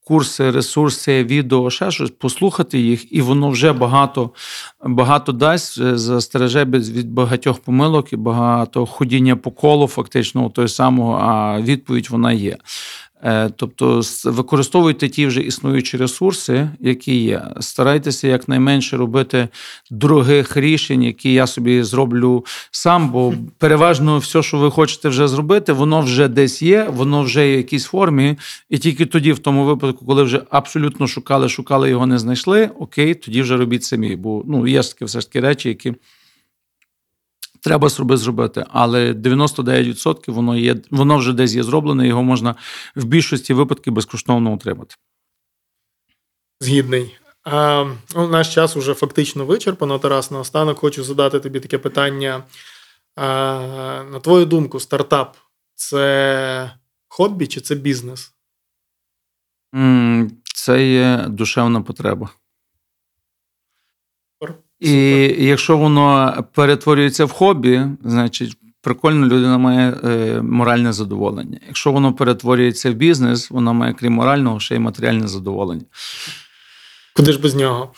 курси, 0.08 0.50
ресурси, 0.50 1.24
відео, 1.24 1.70
ще 1.70 1.90
щось, 1.90 2.10
послухати 2.10 2.78
їх, 2.78 3.12
і 3.12 3.20
воно 3.20 3.50
вже 3.50 3.72
багато 3.72 4.30
багато 4.84 5.32
дасть, 5.32 5.80
е, 5.80 5.98
застереже 5.98 6.64
від 6.64 7.10
багатьох 7.10 7.60
помилок 7.60 8.12
і 8.12 8.16
багато 8.16 8.86
ходіння 8.86 9.36
по 9.36 9.50
колу, 9.50 9.86
фактично, 9.86 10.50
того 10.50 10.68
самого, 10.68 11.12
а 11.12 11.60
відповідь 11.60 12.08
вона 12.10 12.32
є. 12.32 12.56
Е, 13.22 13.50
тобто 13.56 14.00
використовуйте 14.24 15.08
ті 15.08 15.26
вже 15.26 15.40
існуючі 15.40 15.96
ресурси, 15.96 16.70
які 16.80 17.16
є. 17.16 17.42
Старайтеся 17.60 18.28
якнайменше 18.28 18.96
робити 18.96 19.48
дорогих 19.90 20.56
рішень, 20.56 21.02
які 21.02 21.32
я 21.32 21.46
собі 21.46 21.82
зроблю 21.82 22.44
сам, 22.70 23.08
бо 23.08 23.34
переважно 23.58 24.18
все, 24.18 24.42
що 24.42 24.58
ви 24.58 24.70
хочете 24.70 25.08
вже 25.08 25.28
зробити, 25.28 25.72
воно 25.72 26.00
вже 26.00 26.28
десь 26.28 26.62
є, 26.62 26.88
воно 26.90 27.22
вже 27.22 27.48
є 27.48 27.54
в 27.54 27.56
якійсь 27.56 27.84
формі. 27.84 28.36
І 28.70 28.78
тільки 28.78 29.06
тоді, 29.06 29.32
в 29.32 29.38
тому 29.38 29.64
випадку, 29.64 30.06
коли 30.06 30.22
вже 30.22 30.42
абсолютно 30.50 31.06
шукали, 31.06 31.48
шукали 31.48 31.90
його, 31.90 32.06
не 32.06 32.18
знайшли, 32.18 32.70
окей, 32.78 33.14
тоді 33.14 33.42
вже 33.42 33.56
робіть 33.56 33.84
самі. 33.84 34.16
Бо 34.16 34.42
ну, 34.46 34.66
є 34.66 34.82
такі 34.82 35.04
все 35.04 35.20
ж 35.20 35.26
таки 35.26 35.40
речі, 35.40 35.68
які. 35.68 35.94
Треба 37.60 37.88
зробити 37.88 38.64
але 38.70 39.12
99% 39.12 40.30
воно 40.30 40.56
є, 40.56 40.76
воно 40.90 41.18
вже 41.18 41.32
десь 41.32 41.54
є 41.54 41.62
зроблене, 41.62 42.08
його 42.08 42.22
можна 42.22 42.54
в 42.96 43.04
більшості 43.04 43.54
випадків 43.54 43.92
безкоштовно 43.92 44.54
отримати. 44.54 44.94
Згідний. 46.60 47.18
А, 47.44 47.84
ну, 48.14 48.28
Наш 48.28 48.54
час 48.54 48.76
уже 48.76 48.94
фактично 48.94 49.44
вичерпано. 49.44 49.98
Тарас, 49.98 50.30
наостанок 50.30 50.78
хочу 50.78 51.04
задати 51.04 51.40
тобі 51.40 51.60
таке 51.60 51.78
питання. 51.78 52.44
А, 53.16 54.04
На 54.12 54.20
твою 54.20 54.46
думку, 54.46 54.80
стартап 54.80 55.36
це 55.74 56.70
хобі 57.08 57.46
чи 57.46 57.60
це 57.60 57.74
бізнес? 57.74 58.32
Це 60.54 60.88
є 60.88 61.24
душевна 61.28 61.80
потреба. 61.80 62.30
І 64.80 64.92
якщо 65.38 65.76
воно 65.76 66.34
перетворюється 66.54 67.24
в 67.24 67.30
хобі, 67.30 67.82
значить 68.04 68.56
прикольно 68.80 69.26
людина 69.26 69.58
має 69.58 69.90
е, 70.04 70.42
моральне 70.42 70.92
задоволення. 70.92 71.60
Якщо 71.66 71.92
воно 71.92 72.12
перетворюється 72.12 72.90
в 72.90 72.94
бізнес, 72.94 73.50
вона 73.50 73.72
має 73.72 73.94
крім 73.94 74.12
морального 74.12 74.60
ще 74.60 74.76
й 74.76 74.78
матеріальне 74.78 75.28
задоволення. 75.28 75.84
Куди 77.16 77.32
ж 77.32 77.40
без 77.40 77.54
нього? 77.54 77.92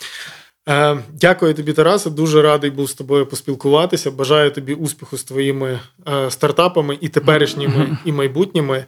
Е, 0.69 0.97
дякую 1.13 1.53
тобі, 1.53 1.73
Тарасе. 1.73 2.09
Дуже 2.09 2.41
радий 2.41 2.71
був 2.71 2.89
з 2.89 2.93
тобою 2.93 3.25
поспілкуватися. 3.25 4.11
Бажаю 4.11 4.51
тобі 4.51 4.73
успіху 4.73 5.17
з 5.17 5.23
твоїми 5.23 5.79
е, 6.07 6.31
стартапами 6.31 6.97
і 7.01 7.09
теперішніми, 7.09 7.97
і 8.05 8.11
майбутніми. 8.11 8.85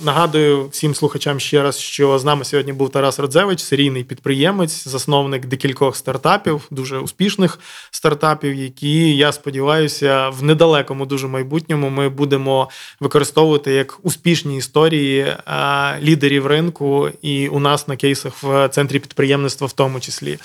Нагадую 0.00 0.68
всім 0.68 0.94
слухачам 0.94 1.40
ще 1.40 1.62
раз, 1.62 1.78
що 1.78 2.18
з 2.18 2.24
нами 2.24 2.44
сьогодні 2.44 2.72
був 2.72 2.90
Тарас 2.90 3.18
Радзевич, 3.18 3.60
серійний 3.60 4.04
підприємець, 4.04 4.88
засновник 4.88 5.46
декількох 5.46 5.96
стартапів, 5.96 6.62
дуже 6.70 6.98
успішних 6.98 7.58
стартапів, 7.90 8.54
які 8.54 9.16
я 9.16 9.32
сподіваюся, 9.32 10.28
в 10.28 10.42
недалекому 10.42 11.06
дуже 11.06 11.26
майбутньому 11.26 11.90
ми 11.90 12.08
будемо 12.08 12.68
використовувати 13.00 13.72
як 13.72 13.98
успішні 14.02 14.56
історії 14.56 15.36
лідерів 16.02 16.46
ринку 16.46 17.08
і 17.22 17.48
у 17.48 17.58
нас 17.58 17.88
на 17.88 17.96
кейсах 17.96 18.42
в 18.42 18.68
центрі 18.68 18.98
підприємництва, 18.98 19.66
в 19.66 19.72
тому 19.72 20.00
числі. 20.00 20.38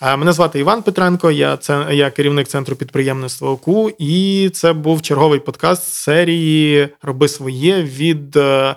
Мене 0.00 0.32
звати 0.32 0.58
Іван 0.58 0.82
Петренко, 0.82 1.30
я 1.30 1.56
це 1.56 1.86
я 1.90 2.10
керівник 2.10 2.48
центру 2.48 2.76
підприємництва 2.76 3.50
ОКУ, 3.50 3.90
і 3.98 4.50
це 4.54 4.72
був 4.72 5.02
черговий 5.02 5.40
подкаст 5.40 5.94
серії 5.94 6.88
Роби 7.02 7.28
своє 7.28 7.82
від 7.82 8.36
е, 8.36 8.76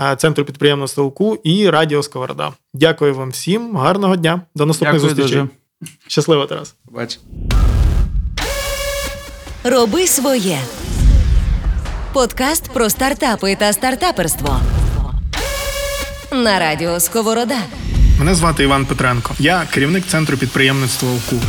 е, 0.00 0.16
центру 0.16 0.44
підприємництва 0.44 1.04
ОКУ 1.04 1.38
і 1.44 1.70
Радіо 1.70 2.02
Сковорода. 2.02 2.52
Дякую 2.74 3.14
вам 3.14 3.30
всім, 3.30 3.76
гарного 3.76 4.16
дня, 4.16 4.40
до 4.54 4.66
наступних 4.66 4.94
Дякую 4.94 5.08
зустрічей. 5.10 5.40
Дуже. 5.40 5.96
Щасливо, 6.06 6.46
Тарас. 6.46 6.74
Бач. 6.84 7.18
Роби 9.64 10.06
своє. 10.06 10.58
Подкаст 12.12 12.72
про 12.72 12.90
стартапи 12.90 13.56
та 13.56 13.72
стартаперство. 13.72 14.60
На 16.32 16.58
радіо 16.58 17.00
Сковорода. 17.00 17.58
Мене 18.18 18.34
звати 18.34 18.62
Іван 18.62 18.86
Петренко. 18.86 19.34
Я 19.38 19.66
керівник 19.74 20.04
центру 20.06 20.36
підприємництва 20.36 21.08
ОКУ. 21.08 21.40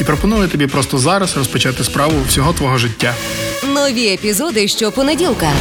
і 0.00 0.04
пропоную 0.04 0.48
тобі 0.48 0.66
просто 0.66 0.98
зараз 0.98 1.36
розпочати 1.36 1.84
справу 1.84 2.14
всього 2.28 2.52
твого 2.52 2.78
життя. 2.78 3.14
Нові 3.74 4.06
епізоди 4.08 4.68
щопонеділка. 4.68 5.52